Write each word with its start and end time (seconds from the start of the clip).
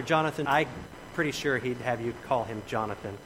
Jonathan, 0.00 0.46
I'm 0.46 0.68
pretty 1.14 1.32
sure 1.32 1.58
he'd 1.58 1.78
have 1.78 2.00
you 2.00 2.14
call 2.24 2.44
him 2.44 2.62
Jonathan. 2.66 3.18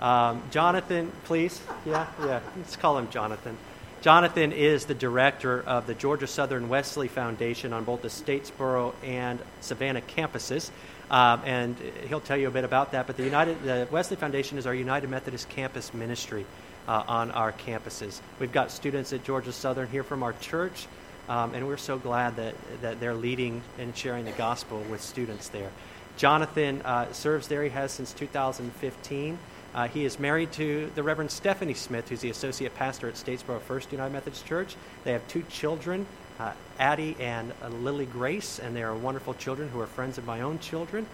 Um, 0.00 0.42
Jonathan, 0.50 1.12
please. 1.24 1.60
Yeah, 1.84 2.06
yeah. 2.20 2.40
Let's 2.56 2.76
call 2.76 2.96
him 2.96 3.10
Jonathan. 3.10 3.56
Jonathan 4.02 4.52
is 4.52 4.84
the 4.84 4.94
director 4.94 5.62
of 5.62 5.86
the 5.86 5.94
Georgia 5.94 6.26
Southern 6.26 6.68
Wesley 6.68 7.08
Foundation 7.08 7.72
on 7.72 7.84
both 7.84 8.02
the 8.02 8.08
Statesboro 8.08 8.94
and 9.02 9.40
Savannah 9.60 10.02
campuses. 10.02 10.70
Um, 11.10 11.42
and 11.44 11.76
he'll 12.08 12.20
tell 12.20 12.36
you 12.36 12.48
a 12.48 12.50
bit 12.50 12.64
about 12.64 12.92
that. 12.92 13.06
But 13.06 13.16
the 13.16 13.24
United, 13.24 13.62
the 13.62 13.88
Wesley 13.90 14.16
Foundation 14.16 14.58
is 14.58 14.66
our 14.66 14.74
United 14.74 15.08
Methodist 15.08 15.48
campus 15.48 15.94
ministry 15.94 16.44
uh, 16.88 17.04
on 17.06 17.30
our 17.30 17.52
campuses. 17.52 18.20
We've 18.38 18.52
got 18.52 18.70
students 18.70 19.12
at 19.12 19.24
Georgia 19.24 19.52
Southern 19.52 19.88
here 19.88 20.02
from 20.02 20.22
our 20.22 20.34
church, 20.34 20.86
um, 21.28 21.54
and 21.54 21.66
we're 21.66 21.76
so 21.76 21.98
glad 21.98 22.36
that, 22.36 22.54
that 22.82 23.00
they're 23.00 23.14
leading 23.14 23.62
and 23.78 23.96
sharing 23.96 24.24
the 24.24 24.32
gospel 24.32 24.80
with 24.90 25.00
students 25.00 25.48
there. 25.48 25.70
Jonathan 26.16 26.80
uh, 26.82 27.12
serves 27.12 27.48
there, 27.48 27.62
he 27.62 27.70
has 27.70 27.92
since 27.92 28.12
2015. 28.12 29.38
Uh, 29.74 29.88
he 29.88 30.06
is 30.06 30.18
married 30.18 30.50
to 30.52 30.90
the 30.94 31.02
Reverend 31.02 31.30
Stephanie 31.30 31.74
Smith, 31.74 32.08
who's 32.08 32.20
the 32.20 32.30
associate 32.30 32.74
pastor 32.74 33.08
at 33.08 33.14
Statesboro 33.14 33.60
First 33.60 33.92
United 33.92 34.12
Methodist 34.12 34.46
Church. 34.46 34.76
They 35.04 35.12
have 35.12 35.26
two 35.28 35.42
children, 35.50 36.06
uh, 36.40 36.52
Addie 36.78 37.14
and 37.20 37.52
uh, 37.62 37.68
Lily 37.68 38.06
Grace, 38.06 38.58
and 38.58 38.74
they 38.74 38.82
are 38.82 38.94
wonderful 38.94 39.34
children 39.34 39.68
who 39.68 39.78
are 39.80 39.86
friends 39.86 40.16
of 40.16 40.24
my 40.24 40.40
own 40.40 40.58
children. 40.58 41.06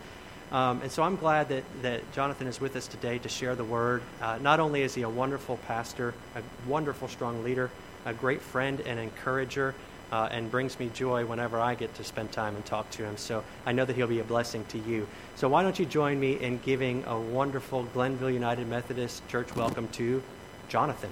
Um, 0.52 0.82
and 0.82 0.92
so 0.92 1.02
I'm 1.02 1.16
glad 1.16 1.48
that, 1.48 1.64
that 1.80 2.12
Jonathan 2.12 2.46
is 2.46 2.60
with 2.60 2.76
us 2.76 2.86
today 2.86 3.18
to 3.18 3.28
share 3.28 3.56
the 3.56 3.64
word. 3.64 4.02
Uh, 4.20 4.38
not 4.40 4.60
only 4.60 4.82
is 4.82 4.94
he 4.94 5.02
a 5.02 5.08
wonderful 5.08 5.56
pastor, 5.66 6.14
a 6.36 6.42
wonderful, 6.68 7.08
strong 7.08 7.42
leader, 7.42 7.70
a 8.04 8.12
great 8.12 8.42
friend 8.42 8.80
and 8.82 9.00
encourager, 9.00 9.74
uh, 10.12 10.28
and 10.30 10.50
brings 10.50 10.78
me 10.78 10.90
joy 10.92 11.24
whenever 11.24 11.58
I 11.58 11.74
get 11.74 11.94
to 11.94 12.04
spend 12.04 12.30
time 12.30 12.54
and 12.54 12.64
talk 12.64 12.88
to 12.92 13.04
him. 13.04 13.16
So 13.16 13.42
I 13.64 13.72
know 13.72 13.86
that 13.86 13.96
he'll 13.96 14.06
be 14.06 14.20
a 14.20 14.24
blessing 14.24 14.64
to 14.66 14.78
you. 14.78 15.08
So 15.36 15.48
why 15.48 15.62
don't 15.62 15.78
you 15.78 15.86
join 15.86 16.20
me 16.20 16.38
in 16.38 16.58
giving 16.58 17.02
a 17.06 17.18
wonderful 17.18 17.86
Glennville 17.94 18.32
United 18.32 18.68
Methodist 18.68 19.26
Church 19.28 19.56
welcome 19.56 19.88
to 19.92 20.22
Jonathan? 20.68 21.10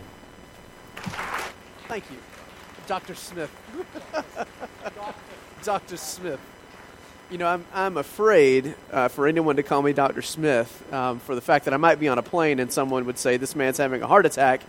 Thank 1.89 2.05
you, 2.11 2.19
Dr. 2.87 3.15
Smith. 3.15 3.51
Dr. 5.65 5.97
Smith. 5.97 6.41
You 7.31 7.39
know, 7.39 7.47
I'm, 7.47 7.65
I'm 7.73 7.97
afraid 7.97 8.75
uh, 8.93 9.09
for 9.09 9.27
anyone 9.27 9.57
to 9.57 9.63
call 9.63 9.83
me 9.83 9.93
Dr. 9.93 10.21
Smith 10.21 10.93
um, 10.93 11.21
for 11.21 11.35
the 11.35 11.41
fact 11.41 11.65
that 11.65 11.73
I 11.73 11.77
might 11.79 12.01
be 12.01 12.09
on 12.09 12.19
a 12.19 12.23
plane 12.23 12.59
and 12.59 12.71
someone 12.71 13.07
would 13.07 13.19
say, 13.19 13.39
This 13.39 13.57
man's 13.57 13.79
having 13.79 14.03
a 14.03 14.07
heart 14.07 14.27
attack. 14.27 14.63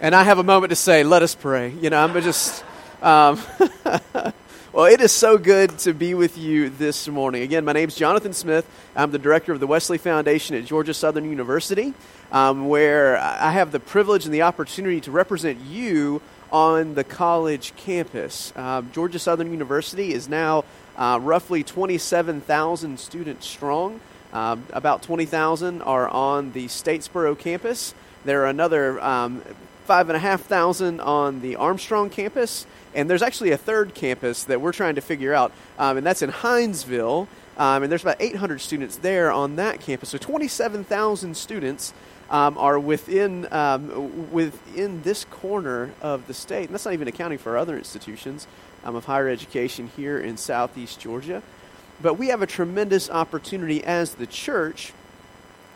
And 0.00 0.14
I 0.14 0.24
have 0.24 0.38
a 0.38 0.42
moment 0.42 0.70
to 0.70 0.76
say, 0.76 1.04
Let 1.04 1.22
us 1.22 1.34
pray. 1.34 1.70
You 1.80 1.90
know, 1.90 2.02
I'm 2.02 2.12
just. 2.20 2.64
Um, 3.02 3.40
well, 4.74 4.84
it 4.84 5.00
is 5.00 5.10
so 5.10 5.38
good 5.38 5.78
to 5.78 5.94
be 5.94 6.12
with 6.12 6.36
you 6.36 6.68
this 6.68 7.08
morning. 7.08 7.40
Again, 7.40 7.64
my 7.64 7.72
name 7.72 7.88
is 7.88 7.94
Jonathan 7.94 8.34
Smith. 8.34 8.66
I'm 8.94 9.10
the 9.10 9.18
director 9.18 9.52
of 9.52 9.60
the 9.60 9.66
Wesley 9.66 9.96
Foundation 9.96 10.54
at 10.54 10.66
Georgia 10.66 10.92
Southern 10.92 11.24
University, 11.24 11.94
um, 12.30 12.68
where 12.68 13.16
I 13.16 13.52
have 13.52 13.72
the 13.72 13.80
privilege 13.80 14.26
and 14.26 14.34
the 14.34 14.42
opportunity 14.42 15.00
to 15.00 15.10
represent 15.10 15.60
you 15.60 16.20
on 16.52 16.94
the 16.94 17.02
college 17.02 17.74
campus. 17.76 18.52
Um, 18.54 18.90
Georgia 18.92 19.18
Southern 19.18 19.50
University 19.50 20.12
is 20.12 20.28
now 20.28 20.66
uh, 20.98 21.18
roughly 21.22 21.62
27,000 21.62 23.00
students 23.00 23.46
strong. 23.46 24.02
Um, 24.34 24.66
about 24.74 25.02
20,000 25.02 25.80
are 25.80 26.06
on 26.06 26.52
the 26.52 26.66
Statesboro 26.66 27.38
campus. 27.38 27.94
There 28.26 28.42
are 28.42 28.48
another 28.48 29.00
um, 29.00 29.42
5,500 29.90 31.00
on 31.00 31.40
the 31.40 31.56
Armstrong 31.56 32.10
campus. 32.10 32.64
And 32.94 33.10
there's 33.10 33.22
actually 33.22 33.50
a 33.50 33.56
third 33.56 33.92
campus 33.92 34.44
that 34.44 34.60
we're 34.60 34.70
trying 34.70 34.94
to 34.94 35.00
figure 35.00 35.34
out, 35.34 35.50
um, 35.80 35.96
and 35.96 36.06
that's 36.06 36.22
in 36.22 36.30
Hinesville. 36.30 37.26
Um, 37.58 37.82
and 37.82 37.90
there's 37.90 38.02
about 38.02 38.18
800 38.20 38.60
students 38.60 38.98
there 38.98 39.32
on 39.32 39.56
that 39.56 39.80
campus. 39.80 40.10
So 40.10 40.18
27,000 40.18 41.36
students 41.36 41.92
um, 42.30 42.56
are 42.56 42.78
within 42.78 43.52
um, 43.52 44.30
within 44.30 45.02
this 45.02 45.24
corner 45.24 45.90
of 46.00 46.28
the 46.28 46.34
state, 46.34 46.66
and 46.66 46.74
that's 46.74 46.84
not 46.84 46.94
even 46.94 47.08
accounting 47.08 47.38
for 47.38 47.58
other 47.58 47.76
institutions 47.76 48.46
um, 48.84 48.94
of 48.94 49.06
higher 49.06 49.28
education 49.28 49.90
here 49.96 50.20
in 50.20 50.36
Southeast 50.36 51.00
Georgia. 51.00 51.42
But 52.00 52.14
we 52.14 52.28
have 52.28 52.42
a 52.42 52.46
tremendous 52.46 53.10
opportunity 53.10 53.82
as 53.82 54.14
the 54.14 54.28
church 54.28 54.92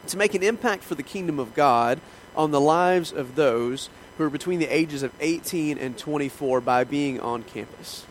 to 0.06 0.16
make 0.16 0.34
an 0.34 0.44
impact 0.44 0.84
for 0.84 0.94
the 0.94 1.02
kingdom 1.02 1.40
of 1.40 1.52
God 1.54 2.00
on 2.36 2.52
the 2.52 2.60
lives 2.60 3.12
of 3.12 3.34
those 3.34 3.88
who 4.16 4.24
are 4.24 4.30
between 4.30 4.58
the 4.58 4.66
ages 4.66 5.02
of 5.02 5.12
18 5.20 5.78
and 5.78 5.96
24 5.98 6.60
by 6.60 6.84
being 6.84 7.20
on 7.20 7.42
campus. 7.42 8.04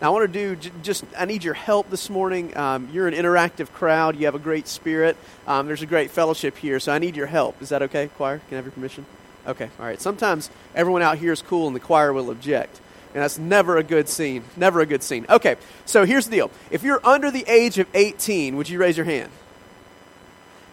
Now, 0.00 0.08
I 0.08 0.10
want 0.10 0.32
to 0.32 0.56
do 0.56 0.70
just, 0.82 1.04
I 1.16 1.24
need 1.24 1.44
your 1.44 1.54
help 1.54 1.88
this 1.88 2.10
morning. 2.10 2.56
Um, 2.56 2.88
you're 2.92 3.06
an 3.06 3.14
interactive 3.14 3.72
crowd, 3.72 4.16
you 4.16 4.26
have 4.26 4.34
a 4.34 4.40
great 4.40 4.66
spirit, 4.66 5.16
um, 5.46 5.66
there's 5.66 5.82
a 5.82 5.86
great 5.86 6.10
fellowship 6.10 6.58
here, 6.58 6.80
so 6.80 6.92
I 6.92 6.98
need 6.98 7.16
your 7.16 7.26
help. 7.26 7.62
Is 7.62 7.68
that 7.68 7.82
okay, 7.82 8.08
choir? 8.16 8.38
Can 8.38 8.54
I 8.54 8.56
have 8.56 8.64
your 8.64 8.72
permission? 8.72 9.06
Okay, 9.46 9.70
all 9.78 9.86
right. 9.86 10.00
Sometimes 10.00 10.50
everyone 10.74 11.02
out 11.02 11.18
here 11.18 11.32
is 11.32 11.42
cool 11.42 11.66
and 11.66 11.76
the 11.76 11.80
choir 11.80 12.12
will 12.12 12.30
object. 12.30 12.80
And 13.12 13.22
that's 13.22 13.38
never 13.38 13.76
a 13.76 13.82
good 13.82 14.08
scene. 14.08 14.42
Never 14.56 14.80
a 14.80 14.86
good 14.86 15.02
scene. 15.02 15.26
Okay, 15.30 15.56
so 15.84 16.04
here's 16.04 16.24
the 16.24 16.32
deal. 16.32 16.50
If 16.70 16.82
you're 16.82 17.00
under 17.06 17.30
the 17.30 17.44
age 17.46 17.78
of 17.78 17.86
18, 17.94 18.56
would 18.56 18.68
you 18.68 18.78
raise 18.78 18.96
your 18.96 19.06
hand? 19.06 19.30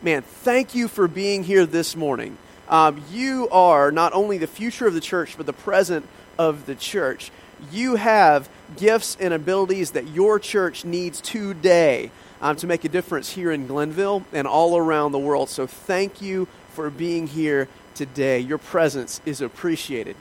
Man, 0.01 0.23
thank 0.23 0.73
you 0.73 0.87
for 0.87 1.07
being 1.07 1.43
here 1.43 1.67
this 1.67 1.95
morning. 1.95 2.37
Um, 2.71 3.03
you 3.11 3.49
are 3.49 3.91
not 3.91 4.13
only 4.13 4.37
the 4.37 4.47
future 4.47 4.87
of 4.87 4.93
the 4.93 5.01
church, 5.01 5.35
but 5.35 5.45
the 5.45 5.53
present 5.53 6.07
of 6.39 6.65
the 6.65 6.73
church. 6.73 7.29
You 7.71 7.95
have 7.95 8.49
gifts 8.77 9.17
and 9.19 9.33
abilities 9.33 9.91
that 9.91 10.07
your 10.07 10.39
church 10.39 10.85
needs 10.85 11.19
today 11.21 12.09
um, 12.41 12.55
to 12.55 12.67
make 12.67 12.85
a 12.85 12.89
difference 12.89 13.29
here 13.29 13.51
in 13.51 13.67
Glennville 13.67 14.23
and 14.31 14.47
all 14.47 14.77
around 14.77 15.11
the 15.11 15.19
world. 15.19 15.49
So 15.49 15.67
thank 15.67 16.21
you 16.21 16.47
for 16.73 16.89
being 16.89 17.27
here 17.27 17.67
today. 17.93 18.39
Your 18.39 18.57
presence 18.57 19.21
is 19.25 19.41
appreciated. 19.41 20.15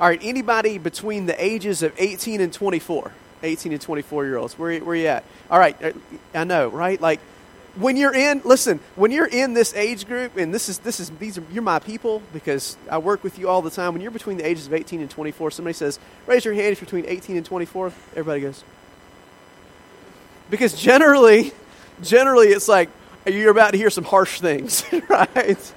All 0.00 0.08
right, 0.08 0.20
anybody 0.22 0.78
between 0.78 1.26
the 1.26 1.44
ages 1.44 1.82
of 1.82 1.92
18 1.98 2.40
and 2.40 2.52
24? 2.52 3.12
18 3.42 3.72
and 3.72 3.80
24 3.80 4.24
year 4.24 4.36
olds. 4.36 4.58
Where, 4.58 4.78
where 4.80 4.92
are 4.92 4.96
you 4.96 5.06
at? 5.08 5.24
All 5.50 5.58
right, 5.58 5.76
uh, 5.82 5.92
I 6.34 6.44
know, 6.44 6.68
right? 6.68 7.00
Like, 7.00 7.20
when 7.76 7.96
you're 7.96 8.14
in 8.14 8.40
listen 8.44 8.80
when 8.94 9.10
you're 9.10 9.26
in 9.26 9.54
this 9.54 9.74
age 9.74 10.06
group 10.06 10.36
and 10.36 10.52
this 10.52 10.68
is 10.68 10.78
this 10.78 10.98
is 10.98 11.10
these 11.18 11.38
are 11.38 11.44
you're 11.52 11.62
my 11.62 11.78
people 11.78 12.22
because 12.32 12.76
i 12.90 12.98
work 12.98 13.22
with 13.22 13.38
you 13.38 13.48
all 13.48 13.62
the 13.62 13.70
time. 13.70 13.92
When 13.92 14.02
you're 14.02 14.10
between 14.10 14.38
the 14.38 14.46
ages 14.46 14.66
of 14.66 14.74
18 14.74 15.00
and 15.00 15.10
24 15.10 15.50
somebody 15.50 15.74
says 15.74 15.98
raise 16.26 16.44
your 16.44 16.54
hand 16.54 16.68
if 16.72 16.80
you're 16.80 16.86
between 16.86 17.06
18 17.06 17.36
and 17.36 17.46
24 17.46 17.92
everybody 18.12 18.40
goes. 18.40 18.64
Because 20.50 20.74
generally 20.74 21.52
generally 22.02 22.48
it's 22.48 22.68
like 22.68 22.88
you're 23.26 23.50
about 23.50 23.72
to 23.72 23.78
hear 23.78 23.90
some 23.90 24.04
harsh 24.04 24.40
things 24.40 24.84
right? 25.08 25.72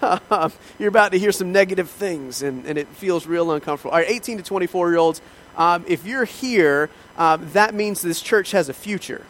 Um, 0.00 0.50
you're 0.78 0.88
about 0.88 1.12
to 1.12 1.18
hear 1.18 1.30
some 1.30 1.52
negative 1.52 1.90
things 1.90 2.42
and, 2.42 2.66
and 2.66 2.78
it 2.78 2.88
feels 2.88 3.26
real 3.26 3.52
uncomfortable. 3.52 3.92
All 3.92 3.98
right 3.98 4.10
18 4.10 4.38
to 4.38 4.42
24 4.42 4.90
year 4.90 4.98
olds 4.98 5.20
um, 5.56 5.84
if 5.86 6.04
you're 6.04 6.24
here 6.24 6.90
um, 7.16 7.48
that 7.52 7.74
means 7.74 8.02
this 8.02 8.20
church 8.20 8.50
has 8.50 8.68
a 8.68 8.74
future. 8.74 9.24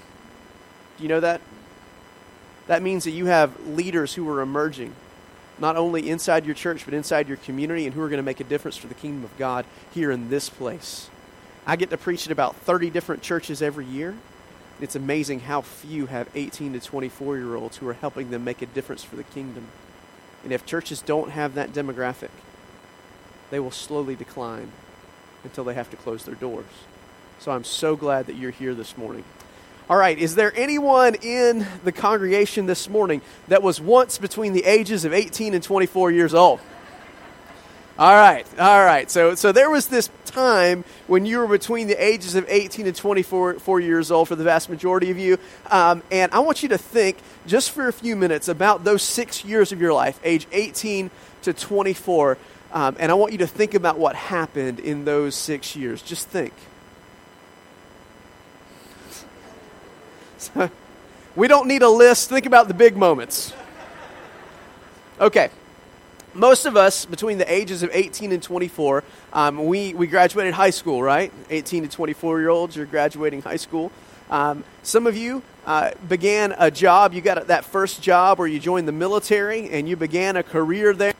Do 0.97 1.03
you 1.03 1.09
know 1.09 1.21
that 1.21 1.43
that 2.67 2.83
means 2.83 3.05
that 3.05 3.11
you 3.11 3.27
have 3.27 3.67
leaders 3.67 4.15
who 4.15 4.29
are 4.29 4.41
emerging, 4.41 4.95
not 5.59 5.77
only 5.77 6.09
inside 6.09 6.47
your 6.47 6.55
church, 6.55 6.85
but 6.85 6.95
inside 6.95 7.29
your 7.29 7.37
community, 7.37 7.85
and 7.85 7.95
who 7.95 8.01
are 8.01 8.09
going 8.09 8.19
to 8.19 8.23
make 8.23 8.41
a 8.41 8.45
difference 8.45 8.77
for 8.77 8.87
the 8.87 8.95
kingdom 8.95 9.25
of 9.25 9.37
God 9.39 9.67
here 9.93 10.11
in 10.11 10.31
this 10.31 10.49
place. 10.49 11.11
I 11.67 11.77
get 11.77 11.91
to 11.91 11.97
preach 11.97 12.27
at 12.27 12.33
about 12.33 12.57
30 12.57 12.91
different 12.91 13.23
churches 13.23 13.63
every 13.63 13.87
year. 13.87 14.15
It's 14.81 14.97
amazing 14.97 15.41
how 15.41 15.61
few 15.61 16.07
have 16.07 16.29
18 16.35 16.73
to 16.73 16.81
24 16.81 17.37
year 17.37 17.55
olds 17.55 17.77
who 17.77 17.89
are 17.89 17.95
helping 17.95 18.31
them 18.31 18.45
make 18.45 18.61
a 18.61 18.67
difference 18.67 19.05
for 19.05 19.17
the 19.17 19.23
kingdom. 19.23 19.69
And 20.43 20.53
if 20.53 20.67
churches 20.67 21.01
don't 21.01 21.31
have 21.31 21.55
that 21.55 21.73
demographic, 21.73 22.31
they 23.51 23.61
will 23.61 23.71
slowly 23.71 24.15
decline 24.15 24.73
until 25.43 25.65
they 25.65 25.75
have 25.75 25.91
to 25.91 25.97
close 25.97 26.25
their 26.25 26.35
doors. 26.35 26.67
So 27.39 27.53
I'm 27.53 27.65
so 27.65 27.97
glad 27.97 28.27
that 28.27 28.37
you're 28.37 28.51
here 28.51 28.75
this 28.75 28.97
morning. 28.99 29.25
All 29.89 29.99
right, 29.99 30.19
is 30.19 30.35
there 30.35 30.51
anyone 30.57 31.15
in 31.17 31.67
the 31.85 31.93
congregation 31.93 32.65
this 32.65 32.89
morning 32.89 33.21
that 33.49 33.63
was 33.63 33.83
once 33.83 34.17
between 34.17 34.55
the 34.55 34.65
ages 34.65 35.05
of 35.05 35.13
18 35.13 35.53
and 35.53 35.63
24 35.63 36.11
years 36.11 36.33
old? 36.33 36.61
All 37.99 38.15
right, 38.15 38.47
all 38.59 38.83
right. 38.83 39.11
So, 39.11 39.35
so 39.35 39.53
there 39.53 39.69
was 39.69 39.89
this 39.89 40.09
time 40.25 40.85
when 41.07 41.27
you 41.27 41.39
were 41.39 41.47
between 41.47 41.87
the 41.87 42.03
ages 42.03 42.35
of 42.35 42.47
18 42.49 42.87
and 42.87 42.97
24 42.97 43.59
four 43.59 43.79
years 43.79 44.11
old 44.11 44.27
for 44.27 44.37
the 44.37 44.43
vast 44.43 44.71
majority 44.71 45.11
of 45.11 45.19
you. 45.19 45.37
Um, 45.71 46.03
and 46.11 46.33
I 46.33 46.39
want 46.39 46.63
you 46.63 46.71
to 46.71 46.79
think 46.79 47.19
just 47.47 47.71
for 47.71 47.87
a 47.87 47.93
few 47.93 48.17
minutes 48.17 48.49
about 48.49 48.85
those 48.85 49.03
six 49.03 49.45
years 49.45 49.71
of 49.71 49.83
your 49.83 49.93
life, 49.93 50.19
age 50.25 50.47
18 50.51 51.11
to 51.43 51.53
24. 51.53 52.39
Um, 52.73 52.97
and 52.99 53.13
I 53.13 53.15
want 53.17 53.33
you 53.33 53.39
to 53.39 53.47
think 53.47 53.75
about 53.75 53.99
what 53.99 54.17
happened 54.17 54.81
in 54.81 55.05
those 55.05 55.35
six 55.35 55.77
years. 55.77 56.01
Just 56.01 56.27
think. 56.29 56.55
we 61.37 61.49
don't 61.49 61.69
need 61.69 61.83
a 61.83 61.89
list. 61.89 62.29
Think 62.29 62.47
about 62.47 62.69
the 62.69 62.75
big 62.75 62.97
moments. 62.97 63.53
Okay. 65.21 65.51
Most 66.35 66.67
of 66.67 66.77
us, 66.77 67.05
between 67.05 67.39
the 67.39 67.53
ages 67.53 67.85
of 67.85 67.91
18 67.93 68.33
and 68.33 68.43
24, 68.43 69.05
um, 69.33 69.67
we, 69.67 69.95
we 69.95 70.09
graduated 70.09 70.55
high 70.55 70.71
school, 70.71 71.01
right? 71.01 71.33
18 71.51 71.85
to 71.85 71.89
24 71.89 72.41
year 72.41 72.49
olds, 72.49 72.75
you're 72.75 72.87
graduating 72.87 73.43
high 73.43 73.57
school. 73.57 73.93
Um, 74.31 74.65
some 74.83 75.07
of 75.07 75.17
you 75.17 75.43
uh, 75.67 75.93
began 76.09 76.55
a 76.59 76.71
job. 76.71 77.15
You 77.15 77.21
got 77.21 77.47
that 77.47 77.65
first 77.65 78.03
job 78.03 78.39
where 78.39 78.49
you 78.49 78.59
joined 78.59 78.89
the 78.89 78.93
military 78.93 79.71
and 79.71 79.89
you 79.89 79.97
began 79.97 80.37
a 80.37 80.43
career 80.43 80.93
there. 80.93 81.15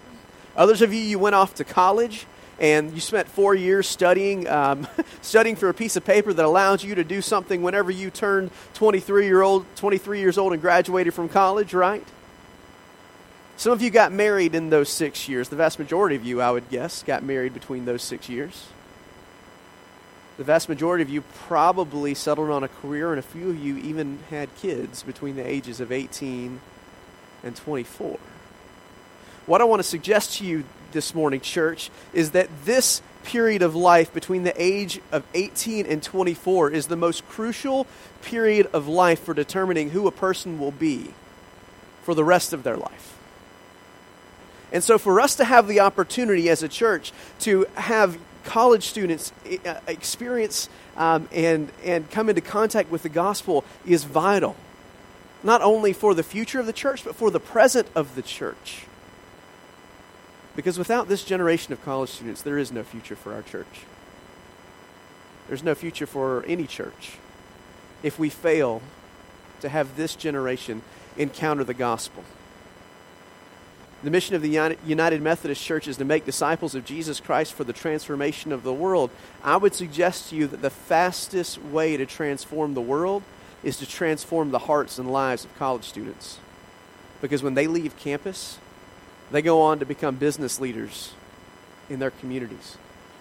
Others 0.57 0.83
of 0.83 0.93
you, 0.93 1.01
you 1.01 1.19
went 1.19 1.35
off 1.35 1.55
to 1.55 1.65
college 1.65 2.27
and 2.59 2.93
you 2.93 3.01
spent 3.01 3.29
four 3.29 3.55
years 3.55 3.89
studying, 3.89 4.49
um, 4.49 4.87
studying 5.23 5.57
for 5.57 5.69
a 5.69 5.75
piece 5.75 5.97
of 5.97 6.05
paper 6.05 6.33
that 6.33 6.45
allows 6.45 6.85
you 6.85 6.95
to 6.97 7.05
do 7.05 7.21
something 7.21 7.63
whenever 7.63 7.91
you 7.91 8.11
turned 8.11 8.51
23 8.75 9.27
year 9.27 9.43
old, 9.43 9.67
23 9.77 10.21
years 10.21 10.39
old 10.39 10.53
and 10.53 10.63
graduated 10.63 11.15
from 11.15 11.29
college, 11.29 11.75
right? 11.75 12.05
Some 13.57 13.73
of 13.73 13.83
you 13.83 13.91
got 13.91 14.13
married 14.13 14.55
in 14.55 14.71
those 14.71 14.89
six 14.89 15.29
years. 15.29 15.49
The 15.49 15.57
vast 15.57 15.79
majority 15.79 16.17
of 16.17 16.25
you, 16.25 16.41
I 16.41 16.51
would 16.51 16.69
guess, 16.71 17.03
got 17.03 17.23
married 17.23 17.55
between 17.55 17.85
those 17.85 18.03
six 18.03 18.29
years. 18.29 18.67
The 20.37 20.45
vast 20.45 20.69
majority 20.69 21.03
of 21.03 21.11
you 21.11 21.23
probably 21.47 22.15
settled 22.15 22.51
on 22.51 22.65
a 22.65 22.69
career, 22.69 23.11
and 23.11 23.21
a 23.21 23.23
few 23.23 23.51
of 23.51 23.65
you 23.65 23.77
even 23.79 24.19
had 24.31 24.55
kids 24.57 25.05
between 25.05 25.37
the 25.37 25.47
ages 25.47 25.79
of 25.79 25.93
18 25.93 26.61
and 27.45 27.55
24. 27.55 28.19
What 29.47 29.61
I 29.61 29.65
want 29.65 29.79
to 29.81 29.89
suggest 29.89 30.39
to 30.39 30.45
you 30.45 30.65
this 30.95 31.15
morning, 31.15 31.43
church, 31.43 31.91
is 32.15 32.31
that 32.31 32.49
this 32.65 33.03
period 33.25 33.61
of 33.61 33.75
life 33.75 34.15
between 34.15 34.45
the 34.45 34.55
age 34.57 35.01
of 35.13 35.25
18 35.35 35.85
and 35.85 36.03
24 36.03 36.71
is 36.71 36.87
the 36.87 36.97
most 36.97 37.27
crucial 37.29 37.87
period 38.23 38.69
of 38.73 38.89
life 38.89 39.23
for 39.23 39.35
determining 39.35 39.91
who 39.91 40.07
a 40.07 40.13
person 40.13 40.59
will 40.59 40.71
be 40.71 41.13
for 42.03 42.15
the 42.15 42.25
rest 42.25 42.53
of 42.53 42.63
their 42.63 42.77
life. 42.77 43.19
And 44.73 44.83
so, 44.83 44.99
for 44.99 45.21
us 45.21 45.37
to 45.37 45.45
have 45.45 45.69
the 45.69 45.81
opportunity 45.81 46.49
as 46.49 46.63
a 46.63 46.69
church 46.69 47.13
to 47.41 47.67
have 47.75 48.19
college 48.45 48.85
students 48.89 49.33
uh, 49.65 49.75
experience 49.87 50.69
um, 50.97 51.29
and, 51.33 51.71
and 51.85 52.11
come 52.11 52.29
into 52.29 52.41
contact 52.41 52.91
with 52.91 53.03
the 53.03 53.09
gospel 53.09 53.65
is 53.87 54.05
vital, 54.05 54.57
not 55.43 55.63
only 55.63 55.93
for 55.93 56.15
the 56.15 56.23
future 56.23 56.61
of 56.61 56.67
the 56.67 56.73
church, 56.73 57.05
but 57.05 57.15
for 57.15 57.31
the 57.31 57.41
present 57.41 57.87
of 57.95 58.15
the 58.15 58.23
church. 58.23 58.87
Because 60.57 60.79
without 60.79 61.09
this 61.09 61.25
generation 61.25 61.73
of 61.73 61.85
college 61.85 62.11
students, 62.11 62.43
there 62.43 62.59
is 62.59 62.71
no 62.71 62.83
future 62.83 63.17
for 63.17 63.35
our 63.35 63.43
church. 63.43 63.85
There's 65.49 65.63
no 65.63 65.75
future 65.75 66.07
for 66.07 66.45
any 66.47 66.67
church 66.67 67.19
if 68.03 68.19
we 68.19 68.31
fail 68.31 68.83
to 69.61 69.69
have 69.69 69.97
this 69.97 70.15
generation 70.15 70.83
encounter 71.17 71.65
the 71.65 71.75
gospel. 71.75 72.25
The 74.03 74.11
mission 74.11 74.37
of 74.37 74.43
the 74.43 74.77
United 74.85 75.23
Methodist 75.23 75.65
Church 75.65 75.89
is 75.89 75.97
to 75.97 76.05
make 76.05 76.27
disciples 76.27 76.75
of 76.75 76.85
Jesus 76.85 77.21
Christ 77.21 77.55
for 77.55 77.65
the 77.65 77.73
transformation 77.73 78.53
of 78.53 78.63
the 78.63 78.73
world. 78.73 79.11
I 79.43 79.57
would 79.57 79.75
suggest 79.75 80.29
to 80.29 80.37
you 80.37 80.47
that 80.49 80.61
the 80.61 80.69
fastest 80.69 81.63
way 81.63 81.97
to 81.97 82.05
transform 82.05 82.75
the 82.75 82.83
world 82.83 83.23
is 83.63 83.79
to 83.79 83.87
transform 83.87 84.51
the 84.51 84.59
hearts 84.59 84.99
and 84.99 85.11
lives 85.11 85.47
of 85.47 85.59
college 85.59 85.85
students. 85.85 86.39
Because 87.23 87.43
when 87.43 87.55
they 87.55 87.67
leave 87.67 87.97
campus, 87.97 88.59
they 89.31 89.43
go 89.43 89.63
on 89.63 89.79
to 89.81 89.87
become 89.87 90.17
business 90.17 90.61
leaders 90.61 91.13
in 91.89 91.99
their 91.99 92.11
communities. 92.11 92.77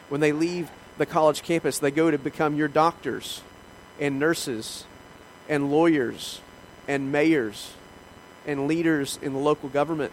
When 0.10 0.22
they 0.22 0.32
leave 0.32 0.70
the 0.98 1.06
college 1.06 1.44
campus, 1.44 1.80
they 1.80 1.92
go 1.92 2.12
to 2.12 2.18
become 2.18 2.56
your 2.56 2.68
doctors 2.68 3.42
and 4.00 4.20
nurses 4.20 4.86
and 5.50 5.72
lawyers 5.72 6.42
and 6.88 7.12
mayors 7.12 7.72
and 8.46 8.68
leaders 8.68 9.18
in 9.22 9.34
the 9.34 9.40
local 9.40 9.70
government 9.70 10.12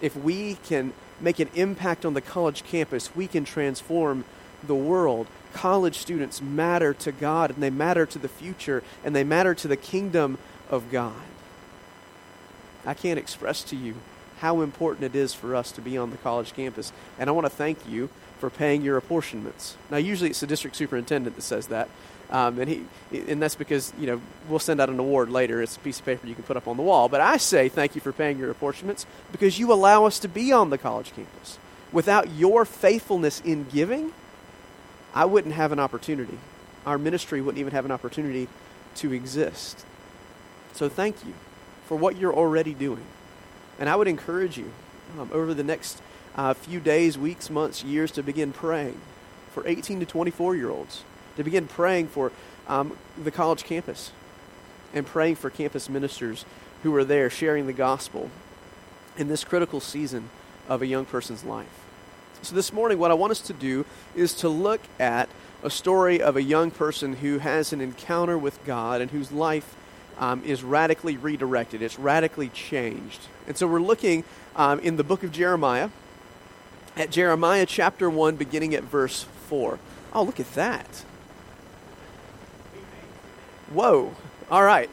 if 0.00 0.16
we 0.16 0.54
can 0.64 0.92
make 1.20 1.38
an 1.38 1.50
impact 1.54 2.04
on 2.04 2.14
the 2.14 2.20
college 2.20 2.64
campus, 2.64 3.14
we 3.14 3.26
can 3.26 3.44
transform 3.44 4.24
the 4.62 4.74
world. 4.74 5.26
College 5.52 5.98
students 5.98 6.40
matter 6.40 6.94
to 6.94 7.12
God 7.12 7.50
and 7.50 7.62
they 7.62 7.70
matter 7.70 8.06
to 8.06 8.18
the 8.18 8.28
future 8.28 8.82
and 9.04 9.14
they 9.14 9.24
matter 9.24 9.54
to 9.54 9.68
the 9.68 9.76
kingdom 9.76 10.38
of 10.70 10.90
God. 10.90 11.12
I 12.86 12.94
can't 12.94 13.18
express 13.18 13.62
to 13.64 13.76
you 13.76 13.96
how 14.40 14.62
important 14.62 15.04
it 15.04 15.14
is 15.14 15.34
for 15.34 15.54
us 15.54 15.70
to 15.72 15.80
be 15.80 15.96
on 15.98 16.10
the 16.10 16.16
college 16.18 16.54
campus. 16.54 16.92
And 17.18 17.28
I 17.28 17.32
want 17.32 17.44
to 17.44 17.50
thank 17.50 17.86
you 17.88 18.08
for 18.38 18.50
paying 18.50 18.82
your 18.82 18.96
apportionments. 18.96 19.76
Now, 19.90 19.98
usually 19.98 20.30
it's 20.30 20.40
the 20.40 20.46
district 20.46 20.76
superintendent 20.76 21.36
that 21.36 21.42
says 21.42 21.66
that. 21.68 21.88
Um, 22.30 22.58
and 22.58 22.70
he, 22.70 22.82
and 23.28 23.42
that's 23.42 23.56
because 23.56 23.92
you 23.98 24.06
know 24.06 24.20
we'll 24.48 24.60
send 24.60 24.80
out 24.80 24.88
an 24.88 24.98
award 24.98 25.30
later. 25.30 25.60
It's 25.60 25.76
a 25.76 25.80
piece 25.80 25.98
of 25.98 26.04
paper 26.04 26.26
you 26.26 26.34
can 26.34 26.44
put 26.44 26.56
up 26.56 26.68
on 26.68 26.76
the 26.76 26.82
wall. 26.82 27.08
But 27.08 27.20
I 27.20 27.36
say 27.38 27.68
thank 27.68 27.94
you 27.94 28.00
for 28.00 28.12
paying 28.12 28.38
your 28.38 28.50
apportionments 28.50 29.04
because 29.32 29.58
you 29.58 29.72
allow 29.72 30.04
us 30.04 30.20
to 30.20 30.28
be 30.28 30.52
on 30.52 30.70
the 30.70 30.78
college 30.78 31.12
campus. 31.14 31.58
Without 31.92 32.30
your 32.30 32.64
faithfulness 32.64 33.40
in 33.40 33.64
giving, 33.64 34.12
I 35.12 35.24
wouldn't 35.24 35.54
have 35.54 35.72
an 35.72 35.80
opportunity. 35.80 36.38
Our 36.86 36.98
ministry 36.98 37.40
wouldn't 37.40 37.58
even 37.58 37.72
have 37.72 37.84
an 37.84 37.90
opportunity 37.90 38.48
to 38.96 39.12
exist. 39.12 39.84
So 40.72 40.88
thank 40.88 41.16
you 41.26 41.34
for 41.86 41.96
what 41.96 42.16
you're 42.16 42.34
already 42.34 42.74
doing. 42.74 43.04
And 43.80 43.88
I 43.88 43.96
would 43.96 44.06
encourage 44.06 44.56
you 44.56 44.70
um, 45.18 45.30
over 45.32 45.52
the 45.54 45.64
next 45.64 46.00
uh, 46.36 46.54
few 46.54 46.78
days, 46.78 47.18
weeks, 47.18 47.50
months, 47.50 47.82
years 47.82 48.12
to 48.12 48.22
begin 48.22 48.52
praying 48.52 49.00
for 49.52 49.66
18 49.66 49.98
to 50.00 50.06
24 50.06 50.54
year 50.54 50.70
olds 50.70 51.02
to 51.36 51.44
begin 51.44 51.66
praying 51.66 52.08
for 52.08 52.32
um, 52.68 52.96
the 53.22 53.30
college 53.30 53.64
campus 53.64 54.12
and 54.92 55.06
praying 55.06 55.36
for 55.36 55.50
campus 55.50 55.88
ministers 55.88 56.44
who 56.82 56.94
are 56.94 57.04
there 57.04 57.30
sharing 57.30 57.66
the 57.66 57.72
gospel 57.72 58.30
in 59.16 59.28
this 59.28 59.44
critical 59.44 59.80
season 59.80 60.28
of 60.68 60.82
a 60.82 60.86
young 60.86 61.04
person's 61.04 61.44
life. 61.44 61.86
So, 62.42 62.54
this 62.54 62.72
morning, 62.72 62.98
what 62.98 63.10
I 63.10 63.14
want 63.14 63.32
us 63.32 63.40
to 63.42 63.52
do 63.52 63.84
is 64.14 64.34
to 64.36 64.48
look 64.48 64.80
at 64.98 65.28
a 65.62 65.70
story 65.70 66.22
of 66.22 66.36
a 66.36 66.42
young 66.42 66.70
person 66.70 67.16
who 67.16 67.38
has 67.38 67.72
an 67.72 67.80
encounter 67.80 68.38
with 68.38 68.64
God 68.64 69.00
and 69.00 69.10
whose 69.10 69.30
life 69.30 69.76
um, 70.18 70.42
is 70.44 70.62
radically 70.62 71.16
redirected, 71.16 71.82
it's 71.82 71.98
radically 71.98 72.48
changed. 72.48 73.20
And 73.46 73.56
so, 73.56 73.66
we're 73.66 73.80
looking 73.80 74.24
um, 74.56 74.80
in 74.80 74.96
the 74.96 75.04
book 75.04 75.22
of 75.22 75.32
Jeremiah 75.32 75.90
at 76.96 77.10
Jeremiah 77.10 77.66
chapter 77.66 78.10
1, 78.10 78.36
beginning 78.36 78.74
at 78.74 78.82
verse 78.84 79.24
4. 79.48 79.78
Oh, 80.12 80.22
look 80.22 80.40
at 80.40 80.52
that. 80.54 81.04
Whoa. 83.72 84.14
All 84.50 84.64
right. 84.64 84.90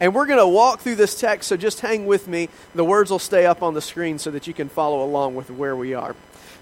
And 0.00 0.14
we're 0.14 0.26
going 0.26 0.38
to 0.38 0.46
walk 0.46 0.80
through 0.80 0.96
this 0.96 1.18
text, 1.18 1.48
so 1.48 1.56
just 1.56 1.80
hang 1.80 2.04
with 2.06 2.28
me. 2.28 2.48
The 2.74 2.84
words 2.84 3.10
will 3.10 3.18
stay 3.18 3.46
up 3.46 3.62
on 3.62 3.74
the 3.74 3.80
screen 3.80 4.18
so 4.18 4.30
that 4.32 4.46
you 4.46 4.52
can 4.52 4.68
follow 4.68 5.02
along 5.02 5.34
with 5.34 5.50
where 5.50 5.74
we 5.74 5.94
are. 5.94 6.14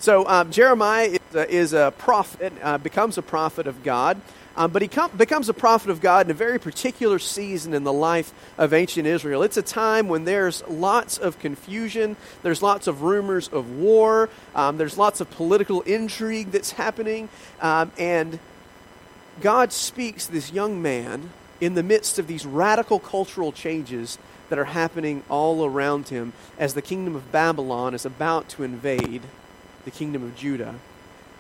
So, 0.03 0.27
um, 0.27 0.51
Jeremiah 0.51 1.11
is 1.11 1.35
a, 1.37 1.49
is 1.49 1.73
a 1.75 1.95
prophet, 1.97 2.53
uh, 2.61 2.77
becomes 2.77 3.19
a 3.19 3.23
prophet 3.23 3.69
of 3.69 3.85
God. 3.85 4.21
Um, 4.57 4.73
but 4.73 4.83
he 4.83 4.89
com- 4.89 5.13
becomes 5.17 5.49
a 5.49 5.55
prophet 5.55 5.91
of 5.91 6.01
God 6.01 6.27
in 6.27 6.33
a 6.33 6.35
very 6.35 6.59
particular 6.59 7.21
season 7.21 7.73
in 7.73 7.85
the 7.85 7.93
life 7.93 8.35
of 8.59 8.73
ancient 8.73 9.07
Israel. 9.07 9.45
It's 9.45 9.57
a 9.57 9.63
time 9.63 10.09
when 10.09 10.25
there's 10.25 10.67
lots 10.67 11.19
of 11.19 11.39
confusion, 11.39 12.17
there's 12.43 12.63
lots 12.63 12.89
of 12.89 13.03
rumors 13.03 13.47
of 13.47 13.71
war, 13.71 14.29
um, 14.57 14.77
there's 14.77 14.99
lots 14.99 15.21
of 15.21 15.31
political 15.31 15.83
intrigue 15.83 16.51
that's 16.51 16.73
happening, 16.73 17.29
um, 17.61 17.93
and 17.97 18.41
God 19.41 19.73
speaks 19.73 20.27
this 20.27 20.53
young 20.53 20.83
man 20.83 21.31
in 21.61 21.75
the 21.75 21.83
midst 21.85 22.19
of 22.19 22.27
these 22.27 22.45
radical 22.45 22.99
cultural 22.99 23.53
changes 23.53 24.19
that 24.49 24.59
are 24.59 24.65
happening 24.65 25.23
all 25.31 25.65
around 25.65 26.09
him 26.09 26.33
as 26.59 26.75
the 26.75 26.83
kingdom 26.83 27.15
of 27.15 27.31
Babylon 27.31 27.95
is 27.95 28.05
about 28.05 28.49
to 28.49 28.65
invade 28.65 29.23
the 29.85 29.91
kingdom 29.91 30.23
of 30.23 30.37
Judah 30.37 30.77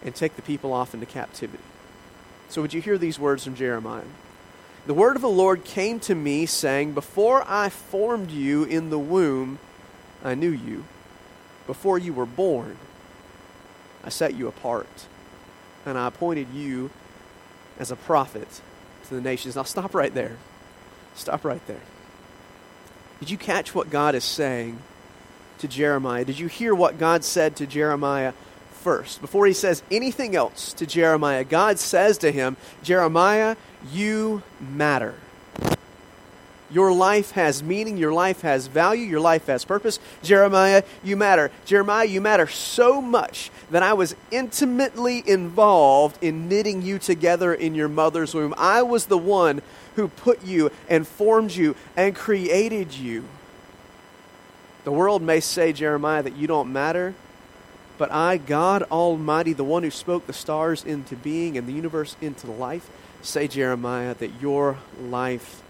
and 0.04 0.14
take 0.14 0.36
the 0.36 0.42
people 0.42 0.72
off 0.72 0.94
into 0.94 1.06
captivity. 1.06 1.62
So, 2.48 2.60
would 2.60 2.74
you 2.74 2.80
hear 2.80 2.98
these 2.98 3.18
words 3.18 3.44
from 3.44 3.54
Jeremiah? 3.54 4.04
The 4.86 4.94
word 4.94 5.16
of 5.16 5.22
the 5.22 5.28
Lord 5.28 5.64
came 5.64 6.00
to 6.00 6.14
me, 6.14 6.44
saying, 6.44 6.92
Before 6.92 7.44
I 7.46 7.68
formed 7.68 8.30
you 8.30 8.64
in 8.64 8.90
the 8.90 8.98
womb, 8.98 9.58
I 10.24 10.34
knew 10.34 10.50
you. 10.50 10.84
Before 11.66 11.98
you 11.98 12.12
were 12.12 12.26
born, 12.26 12.76
I 14.04 14.08
set 14.08 14.34
you 14.34 14.48
apart, 14.48 15.06
and 15.86 15.96
I 15.96 16.08
appointed 16.08 16.48
you 16.52 16.90
as 17.78 17.92
a 17.92 17.96
prophet 17.96 18.60
to 19.08 19.14
the 19.14 19.20
nations. 19.20 19.54
Now, 19.54 19.62
stop 19.62 19.94
right 19.94 20.12
there. 20.12 20.36
Stop 21.14 21.44
right 21.44 21.64
there. 21.68 21.80
Did 23.20 23.30
you 23.30 23.38
catch 23.38 23.74
what 23.74 23.88
God 23.88 24.16
is 24.16 24.24
saying 24.24 24.78
to 25.58 25.68
Jeremiah? 25.68 26.24
Did 26.24 26.38
you 26.38 26.46
hear 26.46 26.74
what 26.74 26.98
God 26.98 27.24
said 27.24 27.56
to 27.56 27.66
Jeremiah 27.66 28.32
first? 28.82 29.20
Before 29.20 29.46
he 29.46 29.52
says 29.52 29.82
anything 29.90 30.34
else 30.36 30.72
to 30.74 30.86
Jeremiah, 30.86 31.44
God 31.44 31.78
says 31.78 32.18
to 32.18 32.32
him, 32.32 32.56
Jeremiah, 32.82 33.56
you 33.92 34.42
matter. 34.60 35.14
Your 36.72 36.92
life 36.92 37.32
has 37.32 37.62
meaning. 37.62 37.98
Your 37.98 38.12
life 38.12 38.40
has 38.40 38.66
value. 38.66 39.04
Your 39.04 39.20
life 39.20 39.46
has 39.46 39.64
purpose. 39.64 39.98
Jeremiah, 40.22 40.82
you 41.04 41.16
matter. 41.16 41.50
Jeremiah, 41.66 42.06
you 42.06 42.20
matter 42.20 42.46
so 42.46 43.02
much 43.02 43.50
that 43.70 43.82
I 43.82 43.92
was 43.92 44.16
intimately 44.30 45.22
involved 45.26 46.16
in 46.22 46.48
knitting 46.48 46.80
you 46.80 46.98
together 46.98 47.52
in 47.52 47.74
your 47.74 47.88
mother's 47.88 48.34
womb. 48.34 48.54
I 48.56 48.82
was 48.82 49.06
the 49.06 49.18
one 49.18 49.60
who 49.96 50.08
put 50.08 50.44
you 50.44 50.70
and 50.88 51.06
formed 51.06 51.52
you 51.52 51.76
and 51.94 52.16
created 52.16 52.94
you. 52.94 53.24
The 54.84 54.92
world 54.92 55.22
may 55.22 55.40
say, 55.40 55.72
Jeremiah, 55.72 56.22
that 56.22 56.36
you 56.36 56.46
don't 56.46 56.72
matter, 56.72 57.14
but 57.98 58.10
I, 58.10 58.36
God 58.36 58.82
Almighty, 58.84 59.52
the 59.52 59.64
one 59.64 59.82
who 59.82 59.90
spoke 59.90 60.26
the 60.26 60.32
stars 60.32 60.84
into 60.84 61.14
being 61.14 61.56
and 61.56 61.68
the 61.68 61.72
universe 61.72 62.16
into 62.20 62.50
life, 62.50 62.90
say, 63.22 63.46
Jeremiah, 63.46 64.14
that 64.14 64.40
your 64.40 64.78
life 65.00 65.62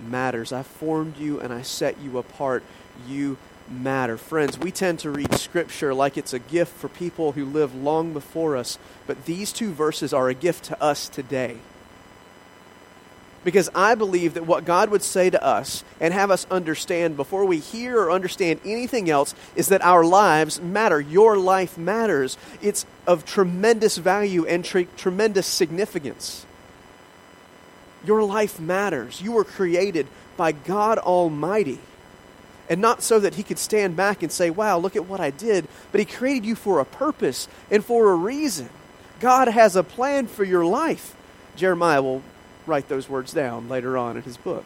matters. 0.00 0.52
I 0.52 0.64
formed 0.64 1.18
you 1.18 1.38
and 1.40 1.52
I 1.52 1.62
set 1.62 2.00
you 2.00 2.18
apart. 2.18 2.64
You 3.06 3.36
matter. 3.70 4.16
Friends, 4.16 4.58
we 4.58 4.70
tend 4.70 4.98
to 5.00 5.10
read 5.10 5.34
Scripture 5.34 5.94
like 5.94 6.18
it's 6.18 6.32
a 6.32 6.38
gift 6.38 6.74
for 6.76 6.88
people 6.88 7.32
who 7.32 7.44
live 7.44 7.74
long 7.74 8.12
before 8.12 8.56
us, 8.56 8.78
but 9.06 9.24
these 9.24 9.52
two 9.52 9.72
verses 9.72 10.12
are 10.12 10.28
a 10.28 10.34
gift 10.34 10.64
to 10.64 10.82
us 10.82 11.08
today. 11.08 11.58
Because 13.44 13.68
I 13.74 13.96
believe 13.96 14.34
that 14.34 14.46
what 14.46 14.64
God 14.64 14.88
would 14.90 15.02
say 15.02 15.28
to 15.28 15.42
us 15.42 15.82
and 16.00 16.14
have 16.14 16.30
us 16.30 16.46
understand 16.50 17.16
before 17.16 17.44
we 17.44 17.58
hear 17.58 17.98
or 17.98 18.12
understand 18.12 18.60
anything 18.64 19.10
else 19.10 19.34
is 19.56 19.68
that 19.68 19.82
our 19.82 20.04
lives 20.04 20.60
matter. 20.60 21.00
Your 21.00 21.36
life 21.36 21.76
matters. 21.76 22.38
It's 22.60 22.86
of 23.06 23.24
tremendous 23.24 23.96
value 23.96 24.46
and 24.46 24.64
tre- 24.64 24.86
tremendous 24.96 25.46
significance. 25.46 26.46
Your 28.04 28.22
life 28.22 28.60
matters. 28.60 29.20
You 29.20 29.32
were 29.32 29.44
created 29.44 30.06
by 30.36 30.52
God 30.52 30.98
Almighty. 30.98 31.80
And 32.68 32.80
not 32.80 33.02
so 33.02 33.18
that 33.18 33.34
He 33.34 33.42
could 33.42 33.58
stand 33.58 33.96
back 33.96 34.22
and 34.22 34.30
say, 34.30 34.50
wow, 34.50 34.78
look 34.78 34.94
at 34.94 35.06
what 35.06 35.20
I 35.20 35.30
did, 35.30 35.66
but 35.90 35.98
He 35.98 36.04
created 36.04 36.44
you 36.44 36.54
for 36.54 36.78
a 36.78 36.84
purpose 36.84 37.48
and 37.70 37.84
for 37.84 38.10
a 38.10 38.14
reason. 38.14 38.70
God 39.20 39.48
has 39.48 39.76
a 39.76 39.82
plan 39.82 40.26
for 40.26 40.44
your 40.44 40.64
life. 40.64 41.14
Jeremiah 41.56 42.02
will 42.02 42.22
write 42.66 42.88
those 42.88 43.08
words 43.08 43.32
down 43.32 43.68
later 43.68 43.96
on 43.96 44.16
in 44.16 44.22
his 44.22 44.36
book. 44.36 44.64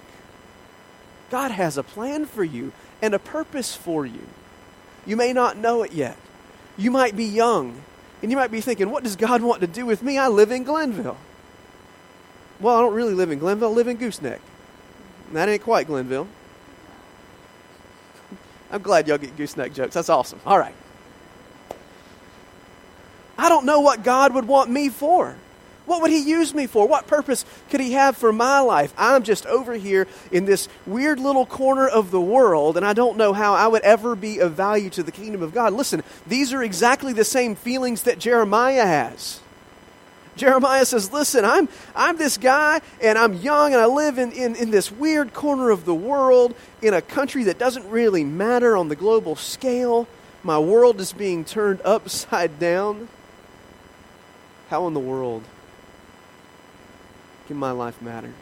God 1.30 1.50
has 1.50 1.76
a 1.76 1.82
plan 1.82 2.26
for 2.26 2.44
you 2.44 2.72
and 3.02 3.14
a 3.14 3.18
purpose 3.18 3.74
for 3.74 4.06
you. 4.06 4.26
You 5.04 5.16
may 5.16 5.32
not 5.32 5.56
know 5.56 5.82
it 5.82 5.92
yet. 5.92 6.16
You 6.76 6.90
might 6.90 7.16
be 7.16 7.24
young, 7.24 7.80
and 8.22 8.30
you 8.30 8.36
might 8.36 8.50
be 8.50 8.60
thinking, 8.60 8.90
what 8.90 9.02
does 9.02 9.16
God 9.16 9.42
want 9.42 9.60
to 9.60 9.66
do 9.66 9.86
with 9.86 10.02
me? 10.02 10.18
I 10.18 10.28
live 10.28 10.50
in 10.50 10.64
Glennville. 10.64 11.16
Well, 12.60 12.76
I 12.76 12.80
don't 12.80 12.94
really 12.94 13.14
live 13.14 13.30
in 13.30 13.40
Glennville, 13.40 13.70
I 13.70 13.74
live 13.74 13.88
in 13.88 13.96
Gooseneck. 13.96 14.40
That 15.32 15.48
ain't 15.48 15.62
quite 15.62 15.88
Glennville. 15.88 16.26
I'm 18.70 18.82
glad 18.82 19.08
y'all 19.08 19.18
get 19.18 19.36
gooseneck 19.36 19.74
jokes. 19.74 19.94
That's 19.94 20.08
awesome. 20.08 20.40
All 20.46 20.58
right. 20.58 20.74
I 23.38 23.48
don't 23.48 23.66
know 23.66 23.80
what 23.80 24.02
God 24.02 24.34
would 24.34 24.46
want 24.46 24.70
me 24.70 24.88
for. 24.88 25.36
What 25.86 26.02
would 26.02 26.10
he 26.10 26.18
use 26.18 26.52
me 26.52 26.66
for? 26.66 26.86
What 26.86 27.06
purpose 27.06 27.44
could 27.70 27.80
he 27.80 27.92
have 27.92 28.16
for 28.16 28.32
my 28.32 28.58
life? 28.58 28.92
I'm 28.98 29.22
just 29.22 29.46
over 29.46 29.74
here 29.74 30.08
in 30.32 30.44
this 30.44 30.68
weird 30.84 31.20
little 31.20 31.46
corner 31.46 31.86
of 31.86 32.10
the 32.10 32.20
world, 32.20 32.76
and 32.76 32.84
I 32.84 32.92
don't 32.92 33.16
know 33.16 33.32
how 33.32 33.54
I 33.54 33.68
would 33.68 33.82
ever 33.82 34.16
be 34.16 34.40
of 34.40 34.54
value 34.54 34.90
to 34.90 35.04
the 35.04 35.12
kingdom 35.12 35.42
of 35.42 35.54
God. 35.54 35.72
Listen, 35.72 36.02
these 36.26 36.52
are 36.52 36.62
exactly 36.62 37.12
the 37.12 37.24
same 37.24 37.54
feelings 37.54 38.02
that 38.02 38.18
Jeremiah 38.18 38.84
has. 38.84 39.40
Jeremiah 40.34 40.84
says, 40.84 41.12
Listen, 41.12 41.44
I'm, 41.44 41.68
I'm 41.94 42.16
this 42.16 42.36
guy, 42.36 42.80
and 43.00 43.16
I'm 43.16 43.34
young, 43.34 43.72
and 43.72 43.80
I 43.80 43.86
live 43.86 44.18
in, 44.18 44.32
in, 44.32 44.56
in 44.56 44.70
this 44.72 44.90
weird 44.90 45.32
corner 45.32 45.70
of 45.70 45.84
the 45.84 45.94
world 45.94 46.54
in 46.82 46.94
a 46.94 47.00
country 47.00 47.44
that 47.44 47.58
doesn't 47.58 47.88
really 47.88 48.24
matter 48.24 48.76
on 48.76 48.88
the 48.88 48.96
global 48.96 49.36
scale. 49.36 50.08
My 50.42 50.58
world 50.58 51.00
is 51.00 51.12
being 51.12 51.44
turned 51.44 51.80
upside 51.84 52.58
down. 52.58 53.08
How 54.68 54.88
in 54.88 54.94
the 54.94 55.00
world 55.00 55.44
can 57.46 57.56
my 57.56 57.70
life 57.70 58.00
matter? 58.02 58.32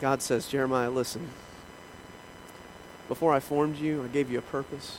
God 0.00 0.20
says, 0.20 0.46
Jeremiah, 0.46 0.90
listen. 0.90 1.28
Before 3.08 3.32
I 3.32 3.40
formed 3.40 3.78
you, 3.78 4.04
I 4.04 4.08
gave 4.08 4.30
you 4.30 4.38
a 4.38 4.42
purpose. 4.42 4.98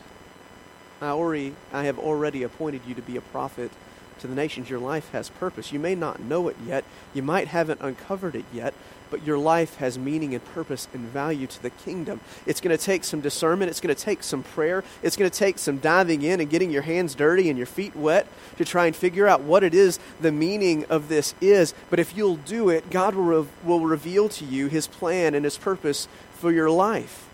I, 1.02 1.10
already, 1.10 1.54
I 1.72 1.84
have 1.84 2.00
already 2.00 2.42
appointed 2.44 2.82
you 2.88 2.96
to 2.96 3.02
be 3.02 3.18
a 3.18 3.22
prophet 3.22 3.72
to 4.20 4.28
the 4.28 4.34
nations. 4.34 4.70
Your 4.70 4.80
life 4.80 5.12
has 5.12 5.30
purpose. 5.30 5.72
You 5.72 5.80
may 5.80 5.94
not 5.94 6.20
know 6.20 6.48
it 6.48 6.56
yet. 6.66 6.84
You 7.14 7.22
might 7.22 7.50
haven't 7.50 7.82
uncovered 7.82 8.36
it 8.36 8.46
yet, 8.52 8.74
but 9.12 9.26
your 9.26 9.38
life 9.38 9.76
has 9.76 10.00
meaning 10.00 10.34
and 10.34 10.44
purpose 10.44 10.88
and 10.94 11.04
value 11.06 11.48
to 11.48 11.62
the 11.62 11.70
kingdom. 11.70 12.20
It's 12.46 12.62
going 12.62 12.76
to 12.76 12.84
take 12.84 13.04
some 13.04 13.22
discernment. 13.22 13.70
It's 13.70 13.80
going 13.80 13.96
to 13.96 14.02
take 14.02 14.24
some 14.24 14.42
prayer. 14.42 14.84
It's 15.04 15.16
going 15.16 15.30
to 15.30 15.38
take 15.38 15.60
some 15.60 15.78
diving 15.78 16.24
in 16.24 16.40
and 16.40 16.50
getting 16.50 16.72
your 16.72 16.82
hands 16.82 17.14
dirty 17.14 17.50
and 17.50 17.58
your 17.58 17.68
feet 17.68 17.96
wet 17.96 18.28
to 18.58 18.66
try 18.66 18.86
and 18.86 18.96
figure 18.96 19.28
out 19.28 19.42
what 19.42 19.64
it 19.64 19.74
is 19.74 20.00
the 20.22 20.32
meaning 20.32 20.86
of 20.86 21.08
this 21.08 21.34
is. 21.42 21.74
But 21.90 22.00
if 22.00 22.16
you'll 22.16 22.38
do 22.38 22.70
it, 22.70 22.90
God 22.90 23.16
will, 23.16 23.24
re- 23.24 23.50
will 23.64 23.86
reveal 23.86 24.30
to 24.30 24.46
you 24.46 24.68
his 24.68 24.88
plan 24.88 25.34
and 25.34 25.46
his 25.46 25.58
purpose 25.58 26.08
for 26.36 26.52
your 26.52 26.70
life. 26.70 27.28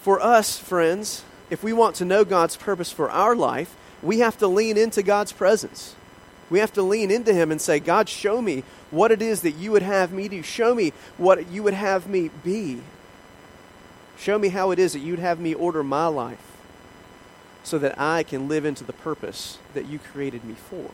For 0.00 0.20
us, 0.20 0.58
friends, 0.58 1.24
if 1.50 1.62
we 1.62 1.72
want 1.72 1.96
to 1.96 2.04
know 2.04 2.24
God's 2.24 2.56
purpose 2.56 2.92
for 2.92 3.10
our 3.10 3.34
life, 3.34 3.74
we 4.02 4.20
have 4.20 4.38
to 4.38 4.46
lean 4.46 4.76
into 4.76 5.02
God's 5.02 5.32
presence. 5.32 5.94
We 6.48 6.60
have 6.60 6.72
to 6.74 6.82
lean 6.82 7.10
into 7.10 7.32
Him 7.32 7.50
and 7.50 7.60
say, 7.60 7.80
God, 7.80 8.08
show 8.08 8.40
me 8.40 8.62
what 8.92 9.10
it 9.10 9.20
is 9.20 9.40
that 9.42 9.52
you 9.56 9.72
would 9.72 9.82
have 9.82 10.12
me 10.12 10.28
do. 10.28 10.42
Show 10.42 10.74
me 10.74 10.92
what 11.16 11.48
you 11.50 11.64
would 11.64 11.74
have 11.74 12.06
me 12.06 12.30
be. 12.44 12.80
Show 14.16 14.38
me 14.38 14.48
how 14.48 14.70
it 14.70 14.78
is 14.78 14.92
that 14.92 15.00
you'd 15.00 15.18
have 15.18 15.40
me 15.40 15.54
order 15.54 15.82
my 15.82 16.06
life 16.06 16.55
so 17.66 17.78
that 17.78 17.98
I 17.98 18.22
can 18.22 18.46
live 18.46 18.64
into 18.64 18.84
the 18.84 18.92
purpose 18.92 19.58
that 19.74 19.86
you 19.86 19.98
created 19.98 20.44
me 20.44 20.54
for. 20.54 20.92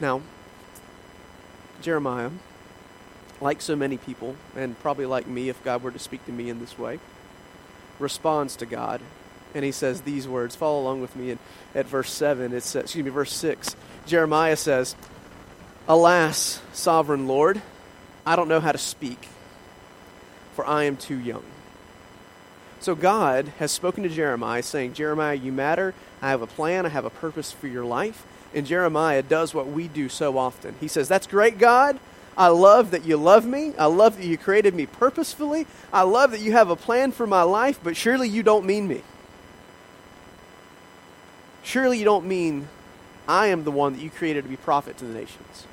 Now, 0.00 0.22
Jeremiah, 1.82 2.30
like 3.42 3.60
so 3.60 3.76
many 3.76 3.98
people, 3.98 4.36
and 4.56 4.80
probably 4.80 5.04
like 5.04 5.26
me 5.26 5.50
if 5.50 5.62
God 5.62 5.82
were 5.82 5.90
to 5.90 5.98
speak 5.98 6.24
to 6.24 6.32
me 6.32 6.48
in 6.48 6.60
this 6.60 6.78
way, 6.78 6.98
responds 7.98 8.56
to 8.56 8.64
God. 8.64 9.02
And 9.54 9.66
he 9.66 9.70
says 9.70 10.00
these 10.00 10.26
words. 10.26 10.56
Follow 10.56 10.80
along 10.80 11.02
with 11.02 11.14
me 11.14 11.32
in, 11.32 11.38
at 11.74 11.84
verse 11.84 12.10
7. 12.10 12.54
It's, 12.54 12.74
excuse 12.74 13.04
me, 13.04 13.10
verse 13.10 13.34
6. 13.34 13.76
Jeremiah 14.06 14.56
says, 14.56 14.96
Alas, 15.86 16.62
sovereign 16.72 17.26
Lord, 17.26 17.60
I 18.24 18.34
don't 18.34 18.48
know 18.48 18.60
how 18.60 18.72
to 18.72 18.78
speak, 18.78 19.28
for 20.54 20.66
I 20.66 20.84
am 20.84 20.96
too 20.96 21.18
young. 21.18 21.44
So 22.80 22.94
God 22.94 23.52
has 23.58 23.72
spoken 23.72 24.02
to 24.02 24.08
Jeremiah, 24.08 24.62
saying, 24.62 24.94
Jeremiah, 24.94 25.34
you 25.34 25.52
matter. 25.52 25.94
I 26.22 26.30
have 26.30 26.42
a 26.42 26.46
plan. 26.46 26.86
I 26.86 26.90
have 26.90 27.04
a 27.04 27.10
purpose 27.10 27.52
for 27.52 27.66
your 27.66 27.84
life. 27.84 28.24
And 28.54 28.66
Jeremiah 28.66 29.22
does 29.22 29.54
what 29.54 29.66
we 29.66 29.88
do 29.88 30.08
so 30.08 30.38
often. 30.38 30.74
He 30.80 30.88
says, 30.88 31.08
That's 31.08 31.26
great, 31.26 31.58
God. 31.58 31.98
I 32.36 32.48
love 32.48 32.90
that 32.90 33.04
you 33.04 33.16
love 33.16 33.46
me. 33.46 33.72
I 33.78 33.86
love 33.86 34.18
that 34.18 34.26
you 34.26 34.36
created 34.36 34.74
me 34.74 34.86
purposefully. 34.86 35.66
I 35.92 36.02
love 36.02 36.32
that 36.32 36.40
you 36.40 36.52
have 36.52 36.68
a 36.68 36.76
plan 36.76 37.12
for 37.12 37.26
my 37.26 37.42
life, 37.42 37.80
but 37.82 37.96
surely 37.96 38.28
you 38.28 38.42
don't 38.42 38.66
mean 38.66 38.86
me. 38.86 39.02
Surely 41.62 41.98
you 41.98 42.04
don't 42.04 42.26
mean 42.26 42.68
I 43.26 43.48
am 43.48 43.64
the 43.64 43.70
one 43.70 43.94
that 43.94 44.02
you 44.02 44.10
created 44.10 44.44
to 44.44 44.50
be 44.50 44.56
prophet 44.56 44.98
to 44.98 45.04
the 45.04 45.14
nations. 45.14 45.66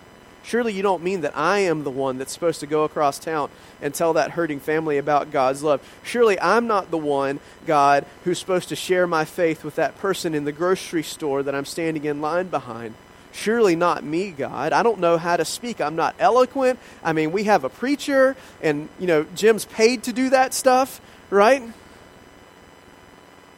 Surely 0.43 0.73
you 0.73 0.83
don't 0.83 1.01
mean 1.01 1.21
that 1.21 1.38
I 1.38 1.59
am 1.59 1.83
the 1.83 1.89
one 1.89 2.17
that's 2.17 2.33
supposed 2.33 2.59
to 2.59 2.67
go 2.67 2.83
across 2.83 3.17
town 3.17 3.50
and 3.81 3.93
tell 3.93 4.13
that 4.13 4.31
hurting 4.31 4.59
family 4.59 4.97
about 4.97 5.31
God's 5.31 5.63
love. 5.63 5.81
Surely 6.03 6.39
I'm 6.39 6.67
not 6.67 6.91
the 6.91 6.97
one, 6.97 7.39
God, 7.65 8.05
who's 8.25 8.39
supposed 8.39 8.69
to 8.69 8.75
share 8.75 9.07
my 9.07 9.23
faith 9.23 9.63
with 9.63 9.75
that 9.75 9.97
person 9.97 10.35
in 10.35 10.43
the 10.43 10.51
grocery 10.51 11.01
store 11.03 11.43
that 11.43 11.55
I'm 11.55 11.65
standing 11.65 12.03
in 12.03 12.21
line 12.21 12.50
behind. 12.50 12.95
Surely 13.31 13.75
not 13.75 14.03
me, 14.03 14.31
God. 14.31 14.73
I 14.73 14.83
don't 14.83 15.00
know 15.00 15.17
how 15.17 15.38
to 15.38 15.45
speak. 15.45 15.81
I'm 15.81 15.95
not 15.95 16.13
eloquent. 16.19 16.77
I 17.03 17.13
mean, 17.13 17.31
we 17.31 17.45
have 17.45 17.63
a 17.63 17.69
preacher, 17.69 18.35
and, 18.62 18.89
you 19.00 19.07
know, 19.07 19.25
Jim's 19.35 19.65
paid 19.65 20.03
to 20.03 20.13
do 20.13 20.29
that 20.29 20.53
stuff, 20.53 21.01
right? 21.29 21.63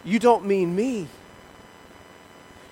You 0.05 0.19
don't 0.19 0.45
mean 0.45 0.75
me. 0.75 1.07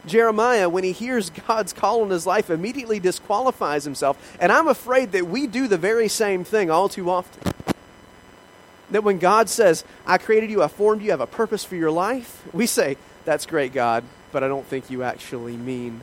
Jeremiah, 0.06 0.68
when 0.68 0.84
he 0.84 0.92
hears 0.92 1.30
God's 1.30 1.72
call 1.72 2.02
on 2.02 2.10
his 2.10 2.26
life, 2.26 2.50
immediately 2.50 3.00
disqualifies 3.00 3.84
himself. 3.84 4.38
And 4.40 4.52
I'm 4.52 4.68
afraid 4.68 5.14
that 5.14 5.28
we 5.28 5.48
do 5.48 5.68
the 5.68 5.78
very 5.78 6.08
same 6.08 6.44
thing 6.44 6.70
all 6.70 6.90
too 6.90 7.10
often. 7.10 7.54
That 8.92 9.04
when 9.04 9.18
God 9.18 9.50
says, 9.50 9.84
I 10.06 10.18
created 10.18 10.50
you, 10.50 10.62
I 10.62 10.68
formed 10.68 11.02
you, 11.02 11.10
I 11.10 11.14
have 11.14 11.22
a 11.22 11.28
purpose 11.28 11.64
for 11.64 11.76
your 11.76 11.92
life, 11.92 12.44
we 12.54 12.68
say, 12.68 12.98
That's 13.26 13.46
great, 13.46 13.74
God, 13.74 14.04
but 14.32 14.44
I 14.44 14.48
don't 14.48 14.66
think 14.66 14.90
you 14.90 15.04
actually 15.04 15.56
mean 15.56 16.02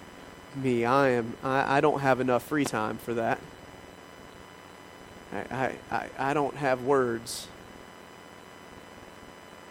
me. 0.56 0.84
I 0.84 1.10
am 1.10 1.34
I, 1.44 1.78
I 1.78 1.80
don't 1.80 2.00
have 2.00 2.20
enough 2.20 2.42
free 2.44 2.64
time 2.64 2.98
for 2.98 3.14
that. 3.14 3.38
I, 5.32 5.74
I, 5.90 6.08
I 6.18 6.34
don't 6.34 6.56
have 6.56 6.82
words. 6.82 7.46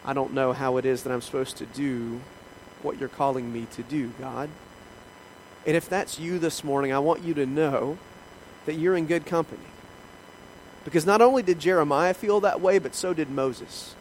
I 0.06 0.14
don't 0.14 0.34
know 0.34 0.54
how 0.54 0.78
it 0.78 0.86
is 0.86 1.04
that 1.04 1.12
I'm 1.12 1.22
supposed 1.22 1.58
to 1.58 1.66
do 1.66 2.22
what 2.82 3.00
you're 3.00 3.10
calling 3.10 3.52
me 3.52 3.68
to 3.72 3.84
do, 3.84 4.12
God. 4.20 4.50
And 5.66 5.76
if 5.76 5.90
that's 5.90 6.20
you 6.20 6.40
this 6.40 6.64
morning, 6.64 6.94
I 6.94 7.00
want 7.00 7.24
you 7.24 7.34
to 7.36 7.46
know 7.46 7.98
that 8.66 8.76
you're 8.76 8.96
in 8.96 9.06
good 9.06 9.26
company. 9.26 9.62
Because 10.86 11.06
not 11.06 11.22
only 11.22 11.44
did 11.44 11.60
Jeremiah 11.60 12.14
feel 12.14 12.40
that 12.42 12.62
way, 12.62 12.80
but 12.80 12.96
so 12.96 13.14
did 13.14 13.30
Moses. 13.30 13.96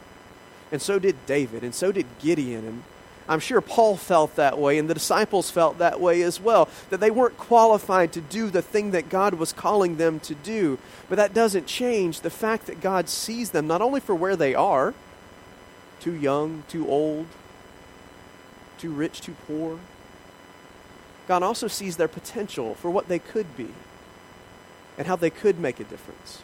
And 0.71 0.81
so 0.81 0.99
did 0.99 1.27
David. 1.27 1.65
And 1.65 1.75
so 1.75 1.91
did 1.93 2.07
Gideon. 2.21 2.67
And 2.67 2.83
I'm 3.29 3.41
sure 3.41 3.61
Paul 3.61 3.97
felt 3.97 4.37
that 4.37 4.57
way, 4.57 4.79
and 4.79 4.89
the 4.89 4.95
disciples 4.95 5.51
felt 5.51 5.79
that 5.79 6.01
way 6.01 6.23
as 6.23 6.41
well, 6.41 6.69
that 6.89 7.01
they 7.01 7.11
weren't 7.11 7.37
qualified 7.37 8.13
to 8.15 8.23
do 8.23 8.49
the 8.49 8.63
thing 8.63 8.93
that 8.93 9.11
God 9.11 9.35
was 9.35 9.53
calling 9.53 9.97
them 9.97 10.19
to 10.21 10.35
do. 10.35 10.79
But 11.11 11.17
that 11.17 11.35
doesn't 11.35 11.67
change 11.67 12.21
the 12.21 12.31
fact 12.31 12.67
that 12.67 12.81
God 12.81 13.09
sees 13.09 13.51
them 13.51 13.67
not 13.67 13.83
only 13.83 14.01
for 14.01 14.15
where 14.15 14.37
they 14.37 14.55
are 14.55 14.95
too 16.01 16.15
young, 16.15 16.63
too 16.69 16.89
old, 16.89 17.27
too 18.79 18.91
rich, 18.91 19.21
too 19.21 19.35
poor. 19.47 19.79
God 21.27 21.43
also 21.43 21.69
sees 21.69 21.97
their 21.97 22.09
potential 22.09 22.75
for 22.75 22.91
what 22.91 23.09
they 23.09 23.19
could 23.19 23.57
be. 23.57 23.69
and 24.97 25.07
how 25.07 25.15
they 25.15 25.31
could 25.31 25.61
make 25.61 25.79
a 25.79 25.85
difference. 25.85 26.43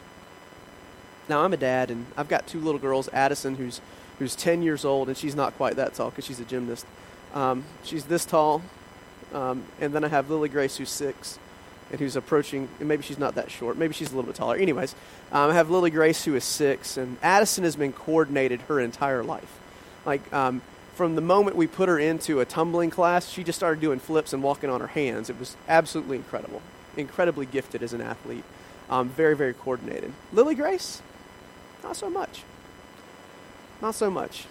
Now, 1.27 1.43
I'm 1.43 1.51
a 1.51 1.57
dad, 1.57 1.91
and 1.91 2.05
I've 2.15 2.29
got 2.29 2.47
two 2.47 2.59
little 2.61 2.79
girls 2.79 3.09
Addison, 3.11 3.55
who's, 3.55 3.81
who's 4.17 4.33
10 4.35 4.61
years 4.61 4.85
old, 4.85 5.09
and 5.09 5.17
she's 5.17 5.35
not 5.35 5.57
quite 5.57 5.75
that 5.75 5.93
tall 5.93 6.09
because 6.09 6.23
she's 6.25 6.39
a 6.39 6.45
gymnast. 6.45 6.85
Um, 7.33 7.65
she's 7.83 8.05
this 8.05 8.23
tall. 8.23 8.61
Um, 9.33 9.65
and 9.81 9.93
then 9.93 10.05
I 10.05 10.07
have 10.07 10.29
Lily 10.29 10.47
Grace, 10.47 10.77
who's 10.77 10.89
six, 10.89 11.37
and 11.91 11.99
who's 11.99 12.15
approaching, 12.15 12.69
and 12.79 12.87
maybe 12.87 13.03
she's 13.03 13.19
not 13.19 13.35
that 13.35 13.51
short. 13.51 13.77
Maybe 13.77 13.93
she's 13.93 14.13
a 14.13 14.15
little 14.15 14.27
bit 14.27 14.35
taller. 14.35 14.55
Anyways, 14.55 14.95
um, 15.33 15.51
I 15.51 15.53
have 15.53 15.69
Lily 15.69 15.89
Grace, 15.89 16.23
who 16.23 16.35
is 16.35 16.45
six, 16.45 16.95
and 16.95 17.17
Addison 17.21 17.65
has 17.65 17.75
been 17.75 17.91
coordinated 17.91 18.61
her 18.61 18.79
entire 18.79 19.23
life. 19.23 19.59
Like, 20.05 20.31
um, 20.33 20.61
from 20.95 21.15
the 21.15 21.21
moment 21.21 21.57
we 21.57 21.67
put 21.67 21.89
her 21.89 21.99
into 21.99 22.39
a 22.39 22.45
tumbling 22.45 22.89
class, 22.89 23.29
she 23.29 23.43
just 23.43 23.59
started 23.59 23.81
doing 23.81 23.99
flips 23.99 24.31
and 24.31 24.41
walking 24.41 24.69
on 24.69 24.79
her 24.79 24.87
hands. 24.87 25.29
It 25.29 25.37
was 25.37 25.57
absolutely 25.67 26.15
incredible. 26.17 26.61
Incredibly 26.95 27.45
gifted 27.45 27.83
as 27.83 27.91
an 27.91 28.01
athlete. 28.01 28.45
Um, 28.89 29.09
very, 29.09 29.35
very 29.35 29.53
coordinated. 29.53 30.13
Lily 30.31 30.55
Grace, 30.55 31.01
not 31.83 31.97
so 31.97 32.09
much. 32.09 32.43
Not 33.81 33.93
so 33.93 34.09
much. 34.09 34.45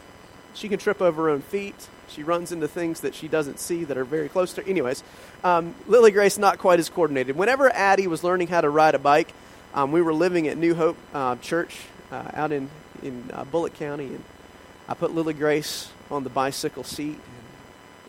She 0.52 0.68
can 0.68 0.78
trip 0.78 1.00
over 1.00 1.22
her 1.22 1.30
own 1.30 1.40
feet. 1.40 1.88
She 2.08 2.22
runs 2.22 2.52
into 2.52 2.68
things 2.68 3.00
that 3.00 3.14
she 3.14 3.26
doesn't 3.26 3.58
see 3.58 3.84
that 3.84 3.96
are 3.96 4.04
very 4.04 4.28
close 4.28 4.52
to 4.54 4.62
her. 4.62 4.68
Anyways, 4.68 5.02
um, 5.42 5.74
Lily 5.86 6.10
Grace, 6.10 6.36
not 6.36 6.58
quite 6.58 6.78
as 6.78 6.90
coordinated. 6.90 7.36
Whenever 7.36 7.70
Addie 7.70 8.06
was 8.06 8.22
learning 8.22 8.48
how 8.48 8.60
to 8.60 8.68
ride 8.68 8.94
a 8.94 8.98
bike, 8.98 9.32
um, 9.72 9.92
we 9.92 10.02
were 10.02 10.12
living 10.12 10.46
at 10.46 10.58
New 10.58 10.74
Hope 10.74 10.96
uh, 11.14 11.36
Church 11.36 11.80
uh, 12.12 12.30
out 12.34 12.52
in, 12.52 12.68
in 13.02 13.30
uh, 13.32 13.44
County, 13.70 14.08
and 14.08 14.22
I 14.86 14.94
put 14.94 15.14
Lily 15.14 15.32
Grace 15.32 15.88
on 16.10 16.24
the 16.24 16.30
bicycle 16.30 16.84
seat 16.84 17.18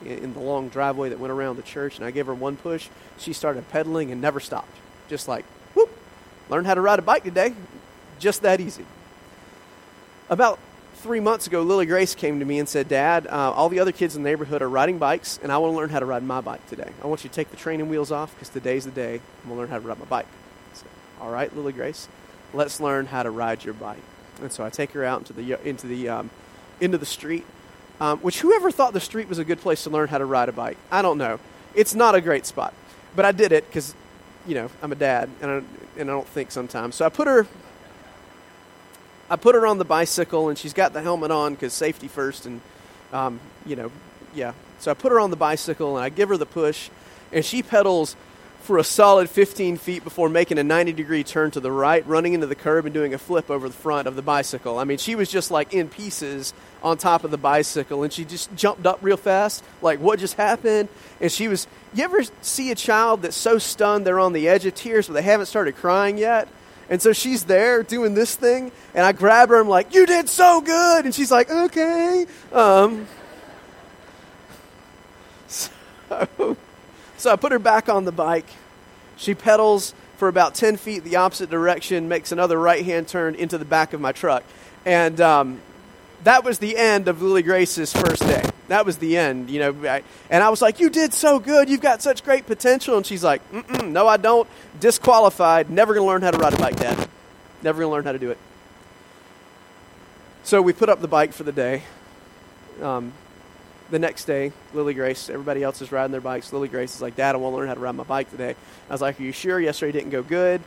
in 0.05 0.33
the 0.33 0.39
long 0.39 0.69
driveway 0.69 1.09
that 1.09 1.19
went 1.19 1.31
around 1.31 1.55
the 1.55 1.63
church, 1.63 1.97
and 1.97 2.05
I 2.05 2.11
gave 2.11 2.25
her 2.27 2.33
one 2.33 2.57
push. 2.57 2.89
She 3.17 3.33
started 3.33 3.67
pedaling 3.69 4.11
and 4.11 4.21
never 4.21 4.39
stopped. 4.39 4.75
Just 5.09 5.27
like, 5.27 5.45
whoop, 5.73 5.89
learned 6.49 6.67
how 6.67 6.73
to 6.73 6.81
ride 6.81 6.99
a 6.99 7.01
bike 7.01 7.23
today. 7.23 7.53
Just 8.19 8.41
that 8.41 8.59
easy. 8.59 8.85
About 10.29 10.59
three 10.95 11.19
months 11.19 11.47
ago, 11.47 11.61
Lily 11.61 11.85
Grace 11.85 12.15
came 12.15 12.39
to 12.39 12.45
me 12.45 12.59
and 12.59 12.67
said, 12.67 12.87
Dad, 12.87 13.27
uh, 13.27 13.51
all 13.51 13.69
the 13.69 13.79
other 13.79 13.91
kids 13.91 14.15
in 14.15 14.23
the 14.23 14.29
neighborhood 14.29 14.61
are 14.61 14.69
riding 14.69 14.97
bikes, 14.97 15.39
and 15.43 15.51
I 15.51 15.57
want 15.57 15.73
to 15.73 15.77
learn 15.77 15.89
how 15.89 15.99
to 15.99 16.05
ride 16.05 16.23
my 16.23 16.41
bike 16.41 16.67
today. 16.67 16.89
I 17.03 17.07
want 17.07 17.23
you 17.23 17.29
to 17.29 17.35
take 17.35 17.51
the 17.51 17.57
training 17.57 17.89
wheels 17.89 18.11
off 18.11 18.33
because 18.33 18.49
today's 18.49 18.85
the 18.85 18.91
day 18.91 19.15
I'm 19.43 19.49
going 19.49 19.55
to 19.55 19.61
learn 19.61 19.69
how 19.69 19.79
to 19.79 19.87
ride 19.87 19.99
my 19.99 20.05
bike. 20.05 20.27
Said, 20.73 20.87
all 21.21 21.29
right, 21.29 21.55
Lily 21.55 21.73
Grace, 21.73 22.07
let's 22.53 22.79
learn 22.79 23.05
how 23.05 23.23
to 23.23 23.29
ride 23.29 23.63
your 23.63 23.75
bike. 23.75 24.01
And 24.41 24.51
so 24.51 24.65
I 24.65 24.69
take 24.69 24.91
her 24.91 25.05
out 25.05 25.19
into 25.19 25.33
the, 25.33 25.67
into 25.67 25.87
the, 25.87 26.09
um, 26.09 26.29
into 26.79 26.97
the 26.97 27.05
street, 27.05 27.45
um, 27.99 28.19
which 28.19 28.41
whoever 28.41 28.71
thought 28.71 28.93
the 28.93 28.99
street 28.99 29.29
was 29.29 29.39
a 29.39 29.45
good 29.45 29.59
place 29.59 29.83
to 29.83 29.89
learn 29.89 30.07
how 30.07 30.17
to 30.17 30.25
ride 30.25 30.49
a 30.49 30.51
bike? 30.51 30.77
I 30.91 31.01
don't 31.01 31.17
know. 31.17 31.39
It's 31.73 31.95
not 31.95 32.15
a 32.15 32.21
great 32.21 32.45
spot. 32.45 32.73
But 33.15 33.25
I 33.25 33.31
did 33.31 33.51
it 33.51 33.65
because, 33.67 33.95
you 34.45 34.55
know, 34.55 34.69
I'm 34.81 34.91
a 34.91 34.95
dad 34.95 35.29
and 35.41 35.51
I, 35.51 35.55
and 35.99 36.09
I 36.09 36.13
don't 36.13 36.27
think 36.27 36.51
sometimes. 36.51 36.95
So 36.95 37.05
I 37.05 37.09
put 37.09 37.27
her 37.27 37.47
I 39.29 39.37
put 39.37 39.55
her 39.55 39.65
on 39.65 39.79
the 39.79 39.85
bicycle 39.85 40.49
and 40.49 40.57
she's 40.57 40.73
got 40.73 40.93
the 40.93 41.01
helmet 41.01 41.31
on 41.31 41.55
because 41.55 41.73
safety 41.73 42.07
first 42.07 42.45
and, 42.45 42.61
um, 43.11 43.39
you 43.65 43.75
know, 43.75 43.91
yeah. 44.35 44.53
So 44.79 44.91
I 44.91 44.93
put 44.93 45.11
her 45.11 45.19
on 45.19 45.31
the 45.31 45.35
bicycle 45.35 45.97
and 45.97 46.05
I 46.05 46.09
give 46.09 46.29
her 46.29 46.37
the 46.37 46.45
push 46.45 46.89
and 47.31 47.43
she 47.43 47.63
pedals 47.63 48.15
for 48.65 48.77
a 48.79 48.83
solid 48.83 49.29
15 49.29 49.77
feet 49.77 50.03
before 50.03 50.27
making 50.27 50.57
a 50.57 50.63
90 50.63 50.91
degree 50.93 51.23
turn 51.23 51.51
to 51.51 51.59
the 51.59 51.71
right, 51.71 52.05
running 52.07 52.33
into 52.33 52.47
the 52.47 52.55
curb 52.55 52.85
and 52.85 52.93
doing 52.93 53.13
a 53.13 53.17
flip 53.17 53.49
over 53.49 53.69
the 53.69 53.75
front 53.75 54.07
of 54.07 54.15
the 54.15 54.21
bicycle. 54.21 54.79
I 54.79 54.83
mean, 54.83 54.97
she 54.97 55.15
was 55.15 55.29
just 55.29 55.51
like 55.51 55.73
in 55.73 55.87
pieces 55.87 56.53
on 56.83 56.97
top 56.97 57.23
of 57.23 57.31
the 57.31 57.37
bicycle 57.37 58.03
and 58.03 58.11
she 58.11 58.25
just 58.25 58.53
jumped 58.55 58.85
up 58.85 58.99
real 59.01 59.17
fast, 59.17 59.63
like, 59.81 59.99
what 59.99 60.19
just 60.19 60.33
happened? 60.33 60.89
And 61.21 61.31
she 61.31 61.47
was, 61.47 61.67
you 61.93 62.03
ever 62.03 62.23
see 62.41 62.71
a 62.71 62.75
child 62.75 63.21
that's 63.21 63.37
so 63.37 63.59
stunned 63.59 64.05
they're 64.05 64.19
on 64.19 64.33
the 64.33 64.49
edge 64.49 64.65
of 64.65 64.75
tears 64.75 65.07
but 65.07 65.13
they 65.13 65.21
haven't 65.21 65.45
started 65.45 65.75
crying 65.75 66.17
yet? 66.17 66.49
And 66.89 67.01
so 67.01 67.13
she's 67.13 67.45
there 67.45 67.81
doing 67.83 68.13
this 68.13 68.35
thing, 68.35 68.71
and 68.93 69.03
I 69.05 69.11
grab 69.11 69.49
her. 69.49 69.59
I'm 69.59 69.67
like, 69.67 69.95
"You 69.95 70.05
did 70.05 70.29
so 70.29 70.61
good!" 70.61 71.05
And 71.05 71.15
she's 71.15 71.31
like, 71.31 71.49
"Okay." 71.49 72.27
Um, 72.53 73.07
so, 75.47 76.57
so 77.17 77.31
I 77.31 77.35
put 77.35 77.51
her 77.51 77.59
back 77.59 77.89
on 77.89 78.05
the 78.05 78.11
bike. 78.11 78.47
She 79.17 79.33
pedals 79.33 79.93
for 80.17 80.27
about 80.27 80.55
10 80.55 80.77
feet 80.77 81.03
the 81.03 81.17
opposite 81.17 81.49
direction, 81.49 82.07
makes 82.07 82.31
another 82.31 82.59
right 82.59 82.83
hand 82.83 83.07
turn 83.07 83.35
into 83.35 83.57
the 83.57 83.65
back 83.65 83.93
of 83.93 84.01
my 84.01 84.11
truck. 84.11 84.43
And 84.85 85.19
um, 85.19 85.61
that 86.23 86.43
was 86.43 86.59
the 86.59 86.77
end 86.77 87.07
of 87.07 87.21
Lily 87.21 87.43
Grace's 87.43 87.91
first 87.93 88.21
day. 88.21 88.43
That 88.67 88.85
was 88.85 88.97
the 88.97 89.17
end, 89.17 89.49
you 89.49 89.59
know. 89.59 89.89
I, 89.89 90.03
and 90.29 90.43
I 90.43 90.49
was 90.49 90.61
like, 90.61 90.79
You 90.79 90.89
did 90.89 91.13
so 91.13 91.39
good. 91.39 91.69
You've 91.69 91.81
got 91.81 92.01
such 92.01 92.23
great 92.23 92.45
potential. 92.45 92.97
And 92.97 93.05
she's 93.05 93.23
like, 93.23 93.41
No, 93.83 94.07
I 94.07 94.17
don't. 94.17 94.49
Disqualified. 94.79 95.69
Never 95.69 95.93
going 95.93 96.03
to 96.03 96.07
learn 96.07 96.21
how 96.21 96.31
to 96.31 96.37
ride 96.37 96.53
a 96.53 96.57
bike, 96.57 96.77
Dad. 96.77 97.07
Never 97.61 97.79
going 97.79 97.89
to 97.89 97.93
learn 97.93 98.05
how 98.05 98.11
to 98.11 98.19
do 98.19 98.31
it. 98.31 98.37
So 100.43 100.61
we 100.61 100.73
put 100.73 100.89
up 100.89 101.01
the 101.01 101.07
bike 101.07 101.33
for 101.33 101.43
the 101.43 101.51
day. 101.51 101.83
Um, 102.81 103.13
the 103.89 103.99
next 103.99 104.25
day, 104.25 104.51
Lily 104.73 104.93
Grace, 104.93 105.29
everybody 105.29 105.63
else 105.63 105.81
is 105.81 105.91
riding 105.91 106.11
their 106.11 106.21
bikes. 106.21 106.51
Lily 106.51 106.67
Grace 106.67 106.95
is 106.95 107.01
like, 107.01 107.15
Dad, 107.15 107.35
I 107.35 107.37
want 107.37 107.53
to 107.53 107.57
learn 107.57 107.67
how 107.67 107.75
to 107.75 107.79
ride 107.79 107.95
my 107.95 108.03
bike 108.03 108.31
today. 108.31 108.55
I 108.89 108.93
was 108.93 109.01
like, 109.01 109.19
Are 109.19 109.23
you 109.23 109.31
sure? 109.31 109.59
Yesterday 109.59 109.91
didn't 109.91 110.11
go 110.11 110.23
good. 110.23 110.61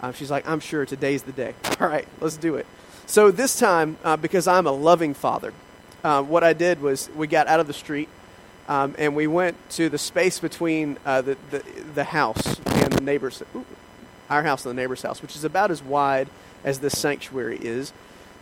Um, 0.00 0.12
she's 0.12 0.30
like, 0.30 0.48
I'm 0.48 0.60
sure 0.60 0.84
today's 0.84 1.22
the 1.22 1.32
day. 1.32 1.54
All 1.80 1.88
right, 1.88 2.06
let's 2.20 2.36
do 2.36 2.56
it. 2.56 2.66
So 3.06 3.30
this 3.30 3.58
time, 3.58 3.96
uh, 4.04 4.16
because 4.16 4.46
I'm 4.46 4.66
a 4.66 4.72
loving 4.72 5.14
father, 5.14 5.52
uh, 6.02 6.22
what 6.22 6.42
I 6.42 6.52
did 6.52 6.80
was 6.80 7.08
we 7.16 7.26
got 7.26 7.46
out 7.46 7.60
of 7.60 7.66
the 7.66 7.72
street 7.72 8.08
um, 8.68 8.94
and 8.98 9.14
we 9.14 9.26
went 9.26 9.56
to 9.70 9.88
the 9.88 9.98
space 9.98 10.38
between 10.38 10.98
uh, 11.04 11.22
the, 11.22 11.36
the, 11.50 11.58
the 11.94 12.04
house 12.04 12.58
and 12.66 12.92
the 12.92 13.00
neighbor's, 13.00 13.42
ooh, 13.54 13.64
our 14.30 14.42
house 14.42 14.64
and 14.64 14.76
the 14.76 14.80
neighbor's 14.80 15.02
house, 15.02 15.22
which 15.22 15.36
is 15.36 15.44
about 15.44 15.70
as 15.70 15.82
wide 15.82 16.28
as 16.64 16.80
this 16.80 16.98
sanctuary 16.98 17.58
is. 17.60 17.92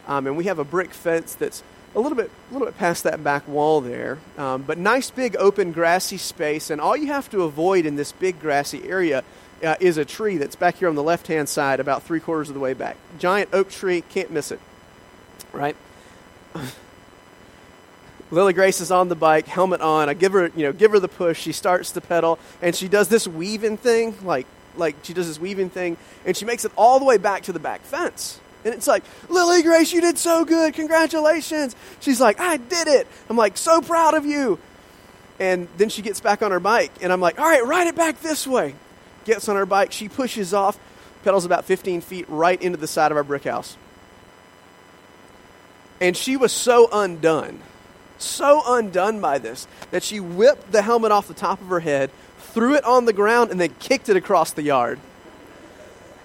Um, 0.07 0.27
and 0.27 0.37
we 0.37 0.45
have 0.45 0.59
a 0.59 0.65
brick 0.65 0.93
fence 0.93 1.35
that's 1.35 1.63
a 1.95 2.01
little 2.01 2.17
bit, 2.17 2.31
a 2.51 2.53
little 2.53 2.67
bit 2.67 2.79
past 2.79 3.05
that 3.05 3.23
back 3.25 3.47
wall 3.49 3.81
there, 3.81 4.19
um, 4.39 4.63
but 4.63 4.79
nice 4.79 5.11
big 5.11 5.37
open 5.37 5.73
grassy 5.73 6.17
space. 6.17 6.71
And 6.71 6.81
all 6.81 6.97
you 6.97 7.09
have 7.09 7.29
to 7.31 7.43
avoid 7.43 7.87
in 7.87 7.97
this 7.97 8.13
big 8.13 8.41
grassy 8.41 8.89
area 8.89 9.25
uh, 9.65 9.75
is 9.81 9.99
a 9.99 10.05
tree 10.05 10.37
that's 10.37 10.57
back 10.57 10.77
here 10.77 10.89
on 10.89 10.95
the 10.95 11.03
left 11.03 11.27
hand 11.27 11.49
side, 11.49 11.81
about 11.81 12.05
three 12.05 12.21
quarters 12.21 12.49
of 12.49 12.55
the 12.55 12.61
way 12.61 12.75
back. 12.75 12.97
Giant 13.19 13.51
oak 13.53 13.71
tree, 13.71 14.03
can't 14.03 14.31
miss 14.31 14.53
it. 14.53 14.61
Right? 15.53 15.77
Lily 18.31 18.53
Grace 18.53 18.81
is 18.81 18.93
on 18.93 19.09
the 19.09 19.17
bike, 19.17 19.47
helmet 19.47 19.81
on. 19.81 20.09
I 20.09 20.15
give 20.15 20.33
her, 20.33 20.53
you 20.55 20.63
know, 20.63 20.73
give 20.73 20.93
her 20.93 21.01
the 21.01 21.09
push. 21.09 21.41
She 21.41 21.51
starts 21.51 21.91
to 21.93 22.01
pedal, 22.01 22.39
and 22.63 22.77
she 22.77 22.87
does 22.87 23.09
this 23.09 23.27
weaving 23.27 23.77
thing, 23.77 24.15
like, 24.23 24.47
like 24.77 24.95
she 25.03 25.13
does 25.13 25.27
this 25.27 25.41
weaving 25.41 25.71
thing, 25.71 25.97
and 26.25 26.37
she 26.37 26.45
makes 26.45 26.65
it 26.65 26.71
all 26.77 27.01
the 27.01 27.05
way 27.05 27.19
back 27.19 27.43
to 27.43 27.53
the 27.53 27.59
back 27.59 27.83
fence. 27.83 28.39
And 28.65 28.75
it's 28.75 28.87
like, 28.87 29.05
Lily 29.29 29.63
Grace, 29.63 29.93
you 29.93 30.01
did 30.01 30.19
so 30.19 30.45
good. 30.45 30.75
Congratulations. 30.75 31.75
She's 32.01 32.21
like, 32.21 32.41
I 32.41 32.59
did 32.59 32.89
it. 32.89 33.07
I'm 33.29 33.37
like, 33.37 33.57
so 33.57 33.81
proud 33.81 34.15
of 34.15 34.27
you. 34.27 34.59
And 35.39 35.69
then 35.79 35.89
she 35.89 36.03
gets 36.03 36.21
back 36.21 36.43
on 36.43 36.51
her 36.51 36.61
bike, 36.61 36.93
and 37.01 37.11
I'm 37.11 37.21
like, 37.21 37.41
all 37.41 37.47
right, 37.47 37.65
ride 37.65 37.87
it 37.87 37.97
back 37.97 38.21
this 38.21 38.47
way 38.47 38.75
gets 39.25 39.49
on 39.49 39.57
her 39.57 39.67
bike. 39.67 39.93
She 39.93 40.09
pushes 40.09 40.53
off, 40.55 40.79
pedals 41.25 41.45
about 41.45 41.65
15 41.65 42.01
feet 42.01 42.27
right 42.29 42.61
into 42.61 42.79
the 42.79 42.87
side 42.87 43.11
of 43.11 43.17
our 43.17 43.25
brick 43.25 43.45
house. 43.45 43.77
And 46.01 46.17
she 46.17 46.37
was 46.37 46.53
so 46.53 46.89
undone, 46.93 47.61
so 48.19 48.63
undone 48.67 49.21
by 49.21 49.39
this, 49.39 49.67
that 49.91 50.03
she 50.03 50.19
whipped 50.19 50.73
the 50.73 50.83
helmet 50.83 51.13
off 51.13 51.29
the 51.29 51.35
top 51.35 51.61
of 51.61 51.69
her 51.69 51.81
head, 51.81 52.11
threw 52.39 52.75
it 52.75 52.85
on 52.85 53.05
the 53.05 53.13
ground, 53.13 53.51
and 53.51 53.61
then 53.61 53.75
kicked 53.79 54.09
it 54.09 54.17
across 54.17 54.53
the 54.53 54.63
yard. 54.63 54.99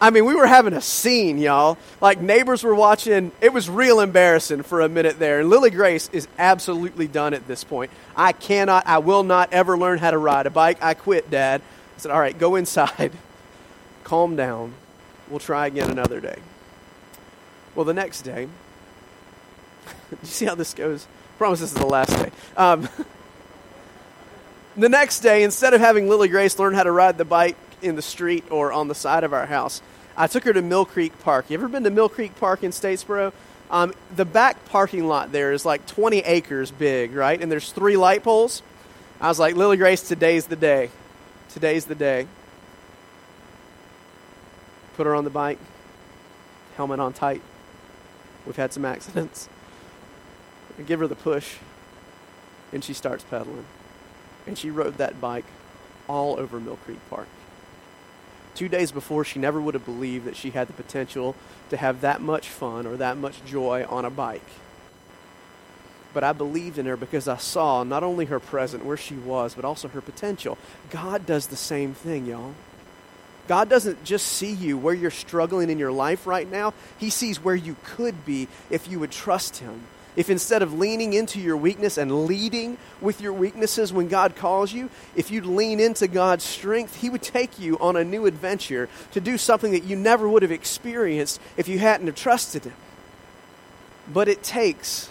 I 0.06 0.12
mean, 0.12 0.26
we 0.26 0.36
were 0.36 0.46
having 0.46 0.74
a 0.74 0.82
scene, 0.82 1.40
y'all. 1.40 1.80
Like 2.00 2.22
neighbors 2.22 2.64
were 2.64 2.76
watching. 2.76 3.32
It 3.42 3.52
was 3.52 3.68
real 3.68 4.00
embarrassing 4.00 4.62
for 4.62 4.82
a 4.82 4.88
minute 4.88 5.18
there. 5.18 5.40
And 5.40 5.50
Lily 5.50 5.72
Grace 5.72 6.12
is 6.14 6.28
absolutely 6.38 7.08
done 7.08 7.34
at 7.34 7.48
this 7.48 7.64
point. 7.64 7.90
I 8.16 8.32
cannot, 8.32 8.86
I 8.86 9.00
will 9.00 9.24
not 9.24 9.52
ever 9.52 9.76
learn 9.76 9.98
how 9.98 10.12
to 10.12 10.20
ride 10.20 10.46
a 10.46 10.52
bike. 10.52 10.78
I 10.84 10.94
quit, 10.94 11.32
Dad. 11.32 11.60
I 11.96 12.00
said, 12.00 12.12
All 12.12 12.20
right, 12.20 12.38
go 12.38 12.54
inside, 12.54 13.14
calm 14.04 14.36
down. 14.36 14.76
We'll 15.28 15.40
try 15.40 15.66
again 15.66 15.90
another 15.90 16.20
day. 16.20 16.38
Well, 17.74 17.86
the 17.86 17.96
next 17.96 18.22
day, 18.22 18.46
do 20.12 20.18
you 20.22 20.28
see 20.28 20.46
how 20.46 20.54
this 20.54 20.76
goes? 20.76 21.08
I 21.08 21.38
promise 21.40 21.62
this 21.62 21.72
is 21.72 21.80
the 21.80 21.84
last 21.84 22.16
day. 22.16 22.30
Um, 22.56 22.88
the 24.78 24.90
next 24.90 25.22
day, 25.22 25.42
instead 25.42 25.74
of 25.74 25.82
having 25.82 26.08
Lily 26.08 26.28
Grace 26.28 26.60
learn 26.60 26.76
how 26.76 26.84
to 26.84 26.92
ride 26.92 27.18
the 27.18 27.26
bike 27.26 27.58
in 27.82 27.96
the 27.96 28.04
street 28.04 28.44
or 28.52 28.72
on 28.72 28.88
the 28.88 28.96
side 28.96 29.24
of 29.24 29.34
our 29.34 29.48
house, 29.48 29.82
I 30.18 30.28
took 30.28 30.44
her 30.46 30.54
to 30.54 30.62
Mill 30.62 30.86
Creek 30.86 31.18
Park. 31.20 31.50
You 31.50 31.58
ever 31.58 31.68
been 31.68 31.84
to 31.84 31.90
Mill 31.90 32.10
Creek 32.10 32.36
Park 32.40 32.64
in 32.64 32.72
Statesboro? 32.72 33.34
Um, 33.70 33.94
the 34.16 34.26
back 34.26 34.64
parking 34.66 35.08
lot 35.08 35.32
there 35.32 35.52
is 35.52 35.66
like 35.66 35.86
20 35.88 36.20
acres 36.20 36.72
big, 36.72 37.14
right? 37.14 37.42
And 37.42 37.52
there's 37.52 37.72
three 37.72 37.98
light 37.98 38.24
poles. 38.24 38.62
I 39.20 39.28
was 39.28 39.40
like, 39.40 39.56
Lily 39.56 39.78
Grace, 39.78 40.08
today's 40.08 40.46
the 40.46 40.56
day. 40.56 40.90
Today's 41.50 41.86
the 41.86 41.96
day. 41.96 42.28
Put 44.96 45.06
her 45.06 45.16
on 45.16 45.24
the 45.24 45.30
bike, 45.30 45.60
helmet 46.78 47.00
on 47.00 47.12
tight. 47.12 47.42
We've 48.46 48.56
had 48.56 48.72
some 48.72 48.86
accidents. 48.86 49.50
I 50.78 50.84
give 50.84 51.00
her 51.00 51.08
the 51.08 51.16
push, 51.16 51.58
and 52.72 52.84
she 52.84 52.94
starts 52.94 53.24
pedaling. 53.24 53.66
And 54.48 54.58
she 54.58 54.70
rode 54.70 54.98
that 54.98 55.20
bike 55.20 55.46
all 56.08 56.40
over 56.40 56.60
Mill 56.60 56.78
Creek 56.78 57.00
Park. 57.10 57.28
Two 58.56 58.70
days 58.70 58.92
before, 58.92 59.26
she 59.26 59.38
never 59.38 59.62
would 59.62 59.74
have 59.74 59.86
believed 59.86 60.26
that 60.26 60.38
she 60.38 60.52
had 60.52 60.68
the 60.68 60.74
potential 60.74 61.36
to 61.70 61.78
have 61.78 62.02
that 62.02 62.22
much 62.22 62.48
fun 62.48 62.88
or 62.88 62.96
that 62.98 63.18
much 63.18 63.44
joy 63.46 63.86
on 63.88 64.06
a 64.06 64.10
bike. 64.10 64.48
But 66.14 66.24
I 66.24 66.32
believed 66.32 66.78
in 66.78 66.86
her 66.86 66.96
because 66.96 67.28
I 67.28 67.36
saw 67.36 67.84
not 67.84 68.02
only 68.02 68.26
her 68.26 68.40
present, 68.40 68.86
where 68.86 68.96
she 68.96 69.16
was, 69.16 69.54
but 69.54 69.66
also 69.66 69.90
her 69.90 70.00
potential. 70.00 70.58
God 70.90 71.26
does 71.26 71.48
the 71.48 71.58
same 71.58 71.94
thing, 71.94 72.26
y'all. 72.26 72.54
God 73.50 73.70
doesn't 73.70 74.04
just 74.06 74.26
see 74.26 74.54
you 74.54 74.78
where 74.78 74.94
you're 74.94 75.12
struggling 75.12 75.70
in 75.70 75.78
your 75.78 75.92
life 75.92 76.26
right 76.26 76.50
now, 76.50 76.74
He 76.98 77.10
sees 77.10 77.44
where 77.44 77.56
you 77.56 77.76
could 77.84 78.26
be 78.26 78.48
if 78.70 78.90
you 78.90 79.02
would 79.02 79.12
trust 79.12 79.58
Him. 79.58 79.82
If 80.16 80.30
instead 80.30 80.62
of 80.62 80.74
leaning 80.74 81.14
into 81.14 81.40
your 81.40 81.58
weakness 81.58 81.98
and 81.98 82.26
leading 82.26 82.78
with 83.02 83.20
your 83.20 83.34
weaknesses 83.34 83.92
when 83.92 84.08
God 84.08 84.36
calls 84.36 84.72
you, 84.72 84.90
if 85.16 85.30
you'd 85.30 85.46
lean 85.46 85.80
into 85.80 86.08
God's 86.08 86.44
strength, 86.44 86.96
He 86.96 87.10
would 87.10 87.22
take 87.22 87.60
you 87.60 87.78
on 87.80 87.98
a 87.98 88.04
new 88.04 88.26
adventure 88.26 88.88
to 89.12 89.20
do 89.20 89.38
something 89.38 89.74
that 89.74 89.84
you 89.84 89.96
never 89.96 90.28
would 90.28 90.42
have 90.42 90.52
experienced 90.52 91.42
if 91.58 91.68
you 91.68 91.80
hadn't 91.80 92.08
have 92.08 92.16
trusted 92.16 92.64
Him. 92.64 92.74
But 94.12 94.30
it 94.30 94.42
takes 94.42 95.10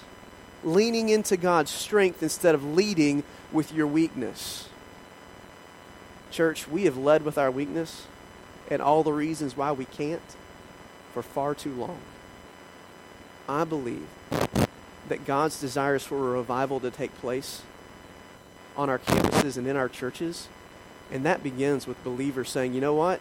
leaning 0.62 1.10
into 1.10 1.36
God's 1.36 1.70
strength 1.70 2.22
instead 2.22 2.54
of 2.54 2.64
leading 2.64 3.24
with 3.52 3.72
your 3.72 3.86
weakness. 3.86 4.68
Church, 6.30 6.66
we 6.66 6.84
have 6.84 6.96
led 6.96 7.22
with 7.24 7.36
our 7.36 7.50
weakness 7.50 8.06
and 8.70 8.80
all 8.80 9.02
the 9.02 9.12
reasons 9.12 9.56
why 9.56 9.72
we 9.72 9.84
can't 9.84 10.22
for 11.12 11.22
far 11.22 11.54
too 11.54 11.72
long. 11.72 11.98
I 13.48 13.64
believe 13.64 14.06
that 15.08 15.24
God's 15.24 15.60
desires 15.60 16.02
for 16.02 16.16
a 16.16 16.38
revival 16.38 16.80
to 16.80 16.90
take 16.90 17.14
place 17.18 17.62
on 18.76 18.88
our 18.88 18.98
campuses 18.98 19.56
and 19.56 19.66
in 19.66 19.76
our 19.76 19.88
churches. 19.88 20.48
And 21.12 21.24
that 21.24 21.42
begins 21.42 21.86
with 21.86 22.02
believers 22.02 22.50
saying, 22.50 22.74
you 22.74 22.80
know 22.80 22.94
what? 22.94 23.20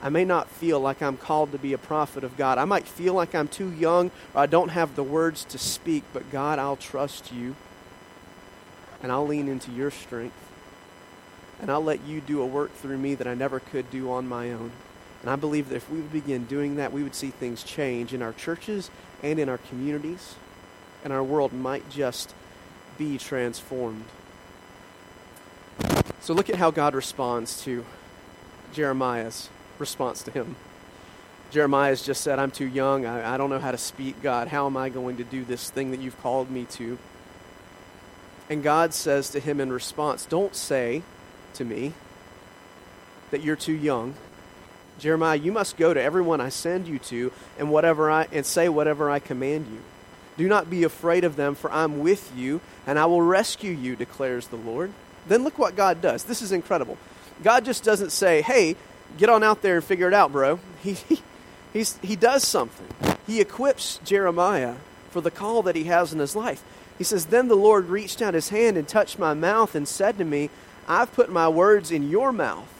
I 0.00 0.10
may 0.10 0.24
not 0.24 0.48
feel 0.48 0.78
like 0.78 1.02
I'm 1.02 1.16
called 1.16 1.50
to 1.52 1.58
be 1.58 1.72
a 1.72 1.78
prophet 1.78 2.22
of 2.22 2.36
God. 2.36 2.58
I 2.58 2.64
might 2.64 2.86
feel 2.86 3.14
like 3.14 3.34
I'm 3.34 3.48
too 3.48 3.72
young 3.72 4.10
or 4.32 4.42
I 4.42 4.46
don't 4.46 4.68
have 4.68 4.94
the 4.94 5.02
words 5.02 5.44
to 5.46 5.58
speak, 5.58 6.04
but 6.12 6.30
God, 6.30 6.58
I'll 6.58 6.76
trust 6.76 7.32
you 7.32 7.56
and 9.02 9.10
I'll 9.10 9.26
lean 9.26 9.48
into 9.48 9.72
your 9.72 9.90
strength 9.90 10.36
and 11.60 11.70
I'll 11.70 11.82
let 11.82 12.06
you 12.06 12.20
do 12.20 12.40
a 12.40 12.46
work 12.46 12.72
through 12.76 12.98
me 12.98 13.16
that 13.16 13.26
I 13.26 13.34
never 13.34 13.58
could 13.58 13.90
do 13.90 14.12
on 14.12 14.28
my 14.28 14.52
own. 14.52 14.70
And 15.22 15.30
I 15.30 15.34
believe 15.34 15.68
that 15.70 15.76
if 15.76 15.90
we 15.90 15.98
would 15.98 16.12
begin 16.12 16.44
doing 16.44 16.76
that, 16.76 16.92
we 16.92 17.02
would 17.02 17.16
see 17.16 17.30
things 17.30 17.64
change 17.64 18.14
in 18.14 18.22
our 18.22 18.32
churches 18.32 18.92
and 19.20 19.40
in 19.40 19.48
our 19.48 19.58
communities 19.58 20.36
and 21.08 21.14
our 21.14 21.24
world 21.24 21.54
might 21.54 21.88
just 21.88 22.34
be 22.98 23.16
transformed. 23.16 24.04
So 26.20 26.34
look 26.34 26.50
at 26.50 26.56
how 26.56 26.70
God 26.70 26.94
responds 26.94 27.62
to 27.62 27.86
Jeremiah's 28.74 29.48
response 29.78 30.22
to 30.24 30.30
him. 30.30 30.54
Jeremiah's 31.50 32.02
just 32.02 32.20
said, 32.20 32.38
I'm 32.38 32.50
too 32.50 32.66
young. 32.66 33.06
I, 33.06 33.36
I 33.36 33.36
don't 33.38 33.48
know 33.48 33.58
how 33.58 33.70
to 33.70 33.78
speak, 33.78 34.20
God. 34.20 34.48
How 34.48 34.66
am 34.66 34.76
I 34.76 34.90
going 34.90 35.16
to 35.16 35.24
do 35.24 35.46
this 35.46 35.70
thing 35.70 35.92
that 35.92 36.00
you've 36.00 36.20
called 36.20 36.50
me 36.50 36.66
to? 36.72 36.98
And 38.50 38.62
God 38.62 38.92
says 38.92 39.30
to 39.30 39.40
him 39.40 39.60
in 39.60 39.72
response, 39.72 40.26
Don't 40.26 40.54
say 40.54 41.02
to 41.54 41.64
me 41.64 41.94
that 43.30 43.42
you're 43.42 43.56
too 43.56 43.72
young. 43.72 44.12
Jeremiah, 44.98 45.38
you 45.38 45.52
must 45.52 45.78
go 45.78 45.94
to 45.94 46.02
everyone 46.02 46.42
I 46.42 46.50
send 46.50 46.86
you 46.86 46.98
to 46.98 47.32
and 47.58 47.70
whatever 47.70 48.10
I 48.10 48.28
and 48.30 48.44
say 48.44 48.68
whatever 48.68 49.08
I 49.08 49.20
command 49.20 49.68
you. 49.72 49.80
Do 50.38 50.48
not 50.48 50.70
be 50.70 50.84
afraid 50.84 51.24
of 51.24 51.36
them, 51.36 51.54
for 51.54 51.70
I'm 51.70 51.98
with 51.98 52.32
you, 52.34 52.60
and 52.86 52.98
I 52.98 53.06
will 53.06 53.20
rescue 53.20 53.72
you, 53.72 53.96
declares 53.96 54.46
the 54.46 54.56
Lord. 54.56 54.92
Then 55.26 55.42
look 55.44 55.58
what 55.58 55.76
God 55.76 56.00
does. 56.00 56.24
This 56.24 56.40
is 56.40 56.52
incredible. 56.52 56.96
God 57.42 57.64
just 57.64 57.82
doesn't 57.84 58.12
say, 58.12 58.40
hey, 58.40 58.76
get 59.18 59.28
on 59.28 59.42
out 59.42 59.62
there 59.62 59.76
and 59.76 59.84
figure 59.84 60.08
it 60.08 60.14
out, 60.14 60.32
bro. 60.32 60.60
He, 60.82 60.96
he, 61.72 61.84
he 62.02 62.16
does 62.16 62.44
something. 62.44 62.86
He 63.26 63.42
equips 63.42 64.00
Jeremiah 64.02 64.76
for 65.10 65.20
the 65.20 65.30
call 65.30 65.62
that 65.64 65.76
he 65.76 65.84
has 65.84 66.14
in 66.14 66.18
his 66.18 66.34
life. 66.34 66.62
He 66.96 67.04
says, 67.04 67.26
Then 67.26 67.48
the 67.48 67.56
Lord 67.56 67.88
reached 67.88 68.22
out 68.22 68.32
his 68.32 68.48
hand 68.48 68.78
and 68.78 68.88
touched 68.88 69.18
my 69.18 69.34
mouth 69.34 69.74
and 69.74 69.86
said 69.86 70.16
to 70.18 70.24
me, 70.24 70.48
I've 70.88 71.12
put 71.12 71.30
my 71.30 71.48
words 71.48 71.90
in 71.90 72.08
your 72.08 72.32
mouth. 72.32 72.77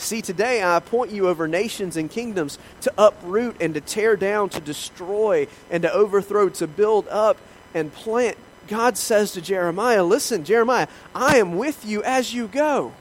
See, 0.00 0.22
today 0.22 0.62
I 0.62 0.78
appoint 0.78 1.10
you 1.10 1.28
over 1.28 1.46
nations 1.46 1.94
and 1.94 2.10
kingdoms 2.10 2.58
to 2.80 2.92
uproot 2.96 3.56
and 3.60 3.74
to 3.74 3.82
tear 3.82 4.16
down, 4.16 4.48
to 4.48 4.60
destroy 4.60 5.46
and 5.70 5.82
to 5.82 5.92
overthrow, 5.92 6.48
to 6.48 6.66
build 6.66 7.06
up 7.08 7.36
and 7.74 7.92
plant. 7.92 8.38
God 8.66 8.96
says 8.96 9.32
to 9.32 9.42
Jeremiah, 9.42 10.02
Listen, 10.02 10.44
Jeremiah, 10.44 10.88
I 11.14 11.36
am 11.36 11.58
with 11.58 11.84
you 11.84 12.02
as 12.02 12.32
you 12.32 12.48
go. 12.48 12.94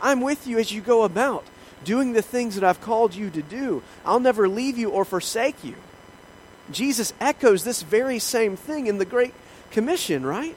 I'm 0.00 0.20
with 0.20 0.46
you 0.46 0.60
as 0.60 0.70
you 0.70 0.80
go 0.80 1.02
about 1.02 1.44
doing 1.82 2.12
the 2.12 2.22
things 2.22 2.54
that 2.54 2.64
I've 2.64 2.80
called 2.80 3.16
you 3.16 3.30
to 3.30 3.42
do. 3.42 3.82
I'll 4.06 4.20
never 4.20 4.48
leave 4.48 4.78
you 4.78 4.90
or 4.90 5.04
forsake 5.04 5.64
you. 5.64 5.74
Jesus 6.70 7.12
echoes 7.20 7.64
this 7.64 7.82
very 7.82 8.20
same 8.20 8.56
thing 8.56 8.86
in 8.86 8.98
the 8.98 9.04
Great 9.04 9.34
Commission, 9.72 10.24
right? 10.24 10.56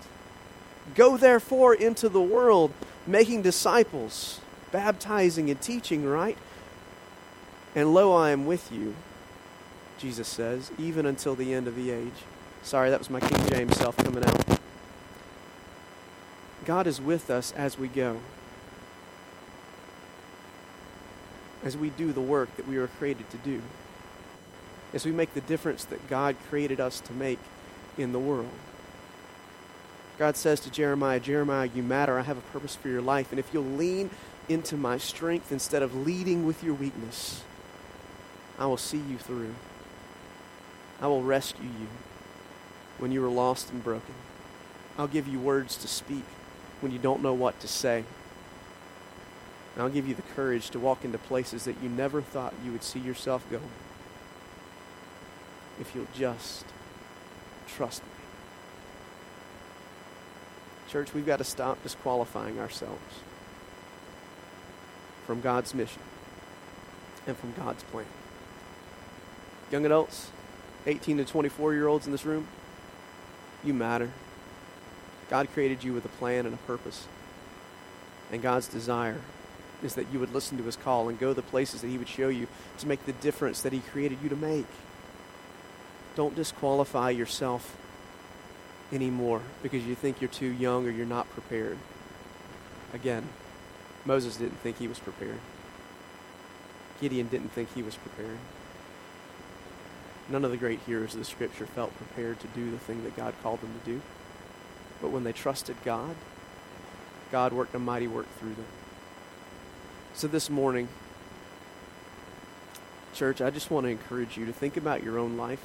Go 0.93 1.17
therefore 1.17 1.73
into 1.73 2.07
the 2.07 2.21
world, 2.21 2.71
making 3.07 3.41
disciples 3.41 4.39
baptizing 4.71 5.49
and 5.49 5.59
teaching, 5.61 6.05
right? 6.05 6.37
And 7.75 7.93
lo, 7.93 8.13
I 8.13 8.31
am 8.31 8.45
with 8.45 8.71
you, 8.71 8.95
Jesus 9.97 10.27
says, 10.27 10.71
even 10.77 11.05
until 11.05 11.35
the 11.35 11.53
end 11.53 11.67
of 11.67 11.75
the 11.75 11.91
age. 11.91 12.23
Sorry, 12.63 12.89
that 12.89 12.99
was 12.99 13.09
my 13.09 13.19
King 13.19 13.49
James 13.49 13.77
self 13.77 13.95
coming 13.97 14.23
out. 14.23 14.59
God 16.65 16.87
is 16.87 16.99
with 16.99 17.29
us 17.29 17.53
as 17.53 17.77
we 17.77 17.87
go, 17.87 18.19
as 21.63 21.77
we 21.77 21.89
do 21.91 22.11
the 22.11 22.21
work 22.21 22.55
that 22.57 22.67
we 22.67 22.77
were 22.77 22.87
created 22.87 23.29
to 23.29 23.37
do, 23.37 23.61
as 24.93 25.05
we 25.05 25.11
make 25.11 25.33
the 25.33 25.41
difference 25.41 25.85
that 25.85 26.09
God 26.09 26.35
created 26.49 26.79
us 26.81 26.99
to 27.01 27.13
make 27.13 27.39
in 27.97 28.11
the 28.11 28.19
world. 28.19 28.49
God 30.17 30.35
says 30.35 30.59
to 30.61 30.71
Jeremiah, 30.71 31.19
Jeremiah, 31.19 31.69
you 31.73 31.83
matter. 31.83 32.17
I 32.17 32.23
have 32.23 32.37
a 32.37 32.41
purpose 32.41 32.75
for 32.75 32.89
your 32.89 33.01
life. 33.01 33.31
And 33.31 33.39
if 33.39 33.53
you'll 33.53 33.63
lean 33.63 34.09
into 34.49 34.77
my 34.77 34.97
strength 34.97 35.51
instead 35.51 35.83
of 35.83 35.95
leading 35.95 36.45
with 36.45 36.63
your 36.63 36.73
weakness, 36.73 37.43
I 38.57 38.65
will 38.65 38.77
see 38.77 38.97
you 38.97 39.17
through. 39.17 39.55
I 41.01 41.07
will 41.07 41.21
rescue 41.21 41.65
you 41.65 41.87
when 42.97 43.11
you 43.11 43.23
are 43.23 43.29
lost 43.29 43.71
and 43.71 43.83
broken. 43.83 44.15
I'll 44.97 45.07
give 45.07 45.27
you 45.27 45.39
words 45.39 45.75
to 45.77 45.87
speak 45.87 46.23
when 46.81 46.91
you 46.91 46.97
don't 46.97 47.21
know 47.21 47.33
what 47.33 47.59
to 47.59 47.67
say. 47.67 48.03
And 49.75 49.83
I'll 49.83 49.89
give 49.89 50.07
you 50.07 50.15
the 50.15 50.23
courage 50.23 50.71
to 50.71 50.79
walk 50.79 51.05
into 51.05 51.19
places 51.19 51.65
that 51.65 51.81
you 51.83 51.89
never 51.89 52.21
thought 52.21 52.53
you 52.65 52.71
would 52.71 52.83
see 52.83 52.99
yourself 52.99 53.45
go. 53.51 53.59
If 55.79 55.93
you'll 55.93 56.07
just 56.15 56.65
trust 57.67 58.01
me. 58.01 58.09
Church, 60.89 61.13
we've 61.13 61.25
got 61.25 61.37
to 61.37 61.43
stop 61.43 61.83
disqualifying 61.83 62.59
ourselves 62.59 63.21
from 65.27 65.41
God's 65.41 65.75
mission 65.75 66.01
and 67.27 67.37
from 67.37 67.53
God's 67.53 67.83
plan. 67.83 68.05
Young 69.69 69.85
adults, 69.85 70.31
18 70.87 71.17
to 71.17 71.25
24 71.25 71.73
year 71.73 71.87
olds 71.87 72.05
in 72.05 72.13
this 72.13 72.25
room, 72.25 72.47
you 73.63 73.73
matter. 73.73 74.09
God 75.29 75.49
created 75.53 75.83
you 75.83 75.91
with 75.91 76.05
a 76.05 76.09
plan 76.09 76.45
and 76.45 76.55
a 76.55 76.59
purpose. 76.59 77.05
And 78.31 78.41
God's 78.41 78.67
desire 78.69 79.19
is 79.83 79.95
that 79.95 80.11
you 80.11 80.19
would 80.19 80.33
listen 80.33 80.57
to 80.57 80.63
his 80.63 80.77
call 80.77 81.09
and 81.09 81.19
go 81.19 81.33
the 81.33 81.41
places 81.41 81.81
that 81.81 81.89
he 81.89 81.97
would 81.97 82.07
show 82.07 82.29
you 82.29 82.47
to 82.79 82.87
make 82.87 83.05
the 83.05 83.11
difference 83.13 83.61
that 83.61 83.73
he 83.73 83.79
created 83.79 84.19
you 84.23 84.29
to 84.29 84.35
make. 84.37 84.65
Don't 86.15 86.35
disqualify 86.35 87.09
yourself 87.09 87.77
anymore 88.93 89.41
because 89.61 89.85
you 89.85 89.93
think 89.93 90.21
you're 90.21 90.29
too 90.29 90.47
young 90.47 90.87
or 90.87 90.89
you're 90.89 91.05
not 91.05 91.29
prepared. 91.31 91.77
Again, 92.93 93.27
Moses 94.07 94.37
didn't 94.37 94.59
think 94.59 94.77
he 94.77 94.87
was 94.87 94.99
prepared. 94.99 95.39
Gideon 97.01 97.27
didn't 97.27 97.49
think 97.49 97.73
he 97.75 97.83
was 97.83 97.95
prepared. 97.95 98.37
None 100.29 100.45
of 100.45 100.51
the 100.51 100.57
great 100.57 100.79
heroes 100.85 101.13
of 101.13 101.19
the 101.19 101.25
scripture 101.25 101.65
felt 101.65 101.95
prepared 101.97 102.39
to 102.39 102.47
do 102.47 102.71
the 102.71 102.79
thing 102.79 103.03
that 103.03 103.17
God 103.17 103.33
called 103.43 103.59
them 103.61 103.77
to 103.77 103.91
do. 103.91 104.01
But 105.01 105.11
when 105.11 105.25
they 105.25 105.33
trusted 105.33 105.75
God, 105.83 106.15
God 107.33 107.51
worked 107.51 107.75
a 107.75 107.79
mighty 107.79 108.07
work 108.07 108.27
through 108.39 108.53
them. 108.53 108.65
So 110.13 110.27
this 110.27 110.49
morning, 110.49 110.87
church, 113.13 113.41
I 113.41 113.49
just 113.49 113.69
want 113.69 113.85
to 113.85 113.89
encourage 113.89 114.37
you 114.37 114.45
to 114.45 114.53
think 114.53 114.77
about 114.77 115.03
your 115.03 115.19
own 115.19 115.35
life 115.35 115.63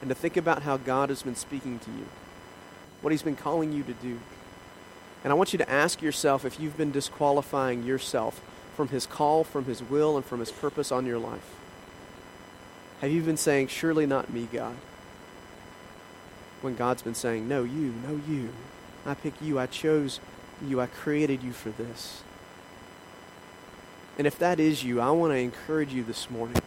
and 0.00 0.08
to 0.08 0.14
think 0.14 0.36
about 0.36 0.62
how 0.62 0.76
God 0.76 1.08
has 1.08 1.24
been 1.24 1.34
speaking 1.34 1.80
to 1.80 1.90
you, 1.90 2.06
what 3.00 3.10
He's 3.10 3.22
been 3.22 3.36
calling 3.36 3.72
you 3.72 3.82
to 3.82 3.92
do. 3.94 4.20
And 5.26 5.32
I 5.32 5.34
want 5.34 5.52
you 5.52 5.58
to 5.58 5.68
ask 5.68 6.02
yourself 6.02 6.44
if 6.44 6.60
you've 6.60 6.76
been 6.76 6.92
disqualifying 6.92 7.82
yourself 7.82 8.40
from 8.76 8.90
His 8.90 9.06
call, 9.06 9.42
from 9.42 9.64
His 9.64 9.82
will, 9.82 10.16
and 10.16 10.24
from 10.24 10.38
His 10.38 10.52
purpose 10.52 10.92
on 10.92 11.04
your 11.04 11.18
life. 11.18 11.56
Have 13.00 13.10
you 13.10 13.22
been 13.22 13.36
saying, 13.36 13.66
Surely 13.66 14.06
not 14.06 14.32
me, 14.32 14.46
God? 14.52 14.76
When 16.60 16.76
God's 16.76 17.02
been 17.02 17.16
saying, 17.16 17.48
No, 17.48 17.64
you, 17.64 17.92
no, 18.06 18.20
you. 18.28 18.50
I 19.04 19.14
picked 19.14 19.42
you. 19.42 19.58
I 19.58 19.66
chose 19.66 20.20
you. 20.64 20.80
I 20.80 20.86
created 20.86 21.42
you 21.42 21.52
for 21.52 21.70
this. 21.70 22.22
And 24.18 24.28
if 24.28 24.38
that 24.38 24.60
is 24.60 24.84
you, 24.84 25.00
I 25.00 25.10
want 25.10 25.32
to 25.32 25.38
encourage 25.38 25.92
you 25.92 26.04
this 26.04 26.30
morning 26.30 26.62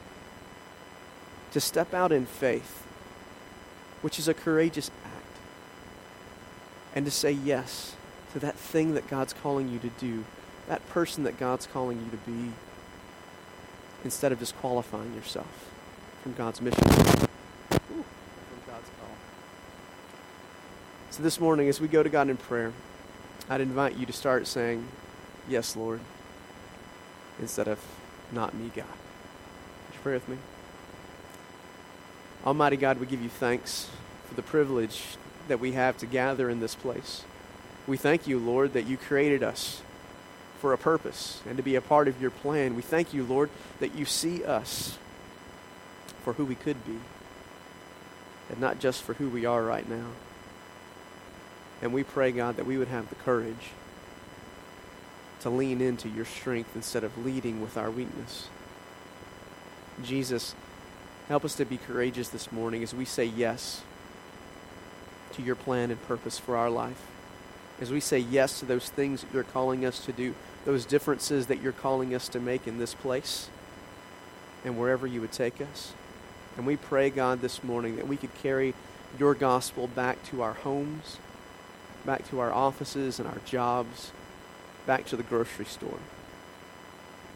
to 1.54 1.62
step 1.62 1.94
out 1.94 2.12
in 2.12 2.26
faith, 2.26 2.86
which 4.02 4.20
is 4.20 4.28
a 4.28 4.34
courageous 4.34 4.92
act, 5.06 5.38
and 6.94 7.06
to 7.06 7.12
say 7.12 7.32
yes 7.32 7.96
to 8.34 8.40
that 8.40 8.56
thing 8.56 8.94
that 8.94 9.08
God's 9.08 9.34
calling 9.34 9.70
you 9.70 9.80
to 9.80 9.90
do, 10.00 10.26
that 10.68 10.88
person 10.90 11.24
that 11.24 11.38
God's 11.38 11.68
calling 11.68 11.98
you 11.98 12.12
to 12.12 12.18
be, 12.30 12.54
instead 14.04 14.32
of 14.32 14.40
disqualifying 14.40 15.14
yourself 15.14 15.70
from 16.24 16.34
God's 16.34 16.62
mission. 16.62 17.28
So 21.12 21.24
this 21.24 21.40
morning, 21.40 21.68
as 21.68 21.82
we 21.82 21.88
go 21.88 22.02
to 22.02 22.10
God 22.10 22.30
in 22.30 22.38
prayer, 22.38 22.72
I'd 23.50 23.62
invite 23.62 23.98
you 23.98 24.06
to 24.06 24.14
start 24.14 24.48
saying, 24.48 24.88
Yes, 25.50 25.76
Lord, 25.76 26.00
instead 27.42 27.68
of 27.68 27.80
not 28.32 28.54
me, 28.54 28.72
God. 28.74 28.86
Would 28.86 29.96
you 29.96 30.00
pray 30.02 30.14
with 30.14 30.30
me? 30.30 30.38
Almighty 32.46 32.78
God, 32.78 33.00
we 33.00 33.06
give 33.06 33.22
you 33.22 33.30
thanks 33.30 33.90
for 34.28 34.36
the 34.36 34.42
privilege 34.42 35.18
that 35.48 35.60
we 35.60 35.74
have 35.74 35.98
to 35.98 36.06
gather 36.06 36.50
in 36.50 36.60
this 36.60 36.76
place. 36.76 37.24
We 37.88 37.98
thank 37.98 38.28
you, 38.28 38.40
Lord, 38.40 38.74
that 38.74 38.86
you 38.86 38.98
created 38.98 39.44
us 39.44 39.82
for 40.60 40.74
a 40.74 40.78
purpose 40.78 41.42
and 41.48 41.58
to 41.58 41.64
be 41.64 41.76
a 41.76 41.82
part 41.82 42.08
of 42.08 42.22
your 42.22 42.32
plan. 42.32 42.76
We 42.76 42.82
thank 42.82 43.14
you, 43.14 43.24
Lord, 43.24 43.50
that 43.80 43.96
you 43.96 44.06
see 44.06 44.44
us 44.44 44.98
for 46.24 46.34
who 46.34 46.46
we 46.46 46.56
could 46.56 46.86
be 46.86 47.00
and 48.50 48.60
not 48.60 48.80
just 48.80 49.04
for 49.04 49.14
who 49.14 49.30
we 49.30 49.46
are 49.46 49.64
right 49.64 49.88
now. 49.88 50.08
And 51.82 51.94
we 51.94 52.04
pray, 52.04 52.32
God, 52.32 52.58
that 52.58 52.66
we 52.66 52.78
would 52.78 52.90
have 52.90 53.10
the 53.10 53.16
courage 53.16 53.72
to 55.42 55.50
lean 55.50 55.80
into 55.80 56.10
your 56.10 56.26
strength 56.26 56.76
instead 56.76 57.04
of 57.04 57.26
leading 57.26 57.62
with 57.62 57.78
our 57.78 57.90
weakness. 57.90 58.50
Jesus, 60.04 60.56
help 61.28 61.46
us 61.46 61.56
to 61.56 61.66
be 61.66 61.78
courageous 61.78 62.30
this 62.30 62.52
morning 62.52 62.84
as 62.84 62.94
we 62.94 63.06
say 63.06 63.26
yes 63.26 63.82
to 65.34 65.42
your 65.42 65.56
plan 65.56 65.92
and 65.92 66.08
purpose 66.08 66.38
for 66.38 66.58
our 66.58 66.70
life. 66.70 67.02
As 67.82 67.92
we 67.92 68.00
say 68.00 68.20
yes 68.20 68.60
to 68.60 68.66
those 68.66 68.90
things 68.90 69.22
that 69.22 69.34
you're 69.34 69.44
calling 69.44 69.86
us 69.86 70.06
to 70.06 70.12
do, 70.12 70.36
those 70.66 70.86
differences 70.86 71.48
that 71.48 71.62
you're 71.62 71.72
calling 71.72 72.14
us 72.14 72.28
to 72.30 72.40
make 72.40 72.68
in 72.68 72.78
this 72.78 72.94
place 72.94 73.50
and 74.66 74.78
wherever 74.78 75.08
you 75.08 75.22
would 75.22 75.32
take 75.32 75.62
us. 75.62 75.94
And 76.58 76.66
we 76.66 76.76
pray, 76.76 77.10
God, 77.10 77.40
this 77.42 77.64
morning 77.64 77.96
that 77.96 78.08
we 78.08 78.18
could 78.18 78.34
carry 78.36 78.74
your 79.18 79.34
gospel 79.34 79.88
back 79.88 80.22
to 80.26 80.42
our 80.42 80.54
homes, 80.54 81.18
back 82.06 82.28
to 82.30 82.40
our 82.40 82.52
offices 82.52 83.20
and 83.20 83.28
our 83.28 83.40
jobs, 83.46 84.12
back 84.86 85.06
to 85.06 85.16
the 85.16 85.24
grocery 85.24 85.66
store, 85.66 86.00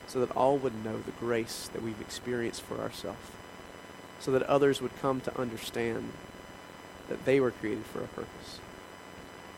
so 0.07 0.19
that 0.19 0.35
all 0.35 0.57
would 0.57 0.83
know 0.83 0.97
the 0.97 1.11
grace 1.11 1.69
that 1.71 1.81
we've 1.81 2.01
experienced 2.01 2.61
for 2.61 2.79
ourselves, 2.79 3.31
so 4.19 4.31
that 4.31 4.43
others 4.43 4.81
would 4.81 4.95
come 5.01 5.21
to 5.21 5.39
understand 5.39 6.11
that 7.07 7.23
they 7.25 7.39
were 7.39 7.51
created 7.51 7.85
for 7.85 8.03
a 8.03 8.07
purpose, 8.07 8.59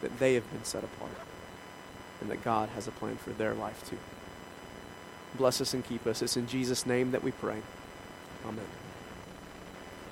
that 0.05 0.19
they 0.19 0.35
have 0.35 0.49
been 0.51 0.63
set 0.63 0.83
apart, 0.83 1.17
and 2.21 2.29
that 2.29 2.43
God 2.43 2.69
has 2.69 2.87
a 2.87 2.91
plan 2.91 3.17
for 3.17 3.31
their 3.31 3.55
life 3.55 3.83
too. 3.89 3.97
Bless 5.35 5.59
us 5.61 5.73
and 5.73 5.83
keep 5.83 6.05
us. 6.05 6.21
It's 6.21 6.37
in 6.37 6.45
Jesus' 6.45 6.85
name 6.85 7.09
that 7.09 7.23
we 7.23 7.31
pray. 7.31 7.57
Amen. 8.45 8.84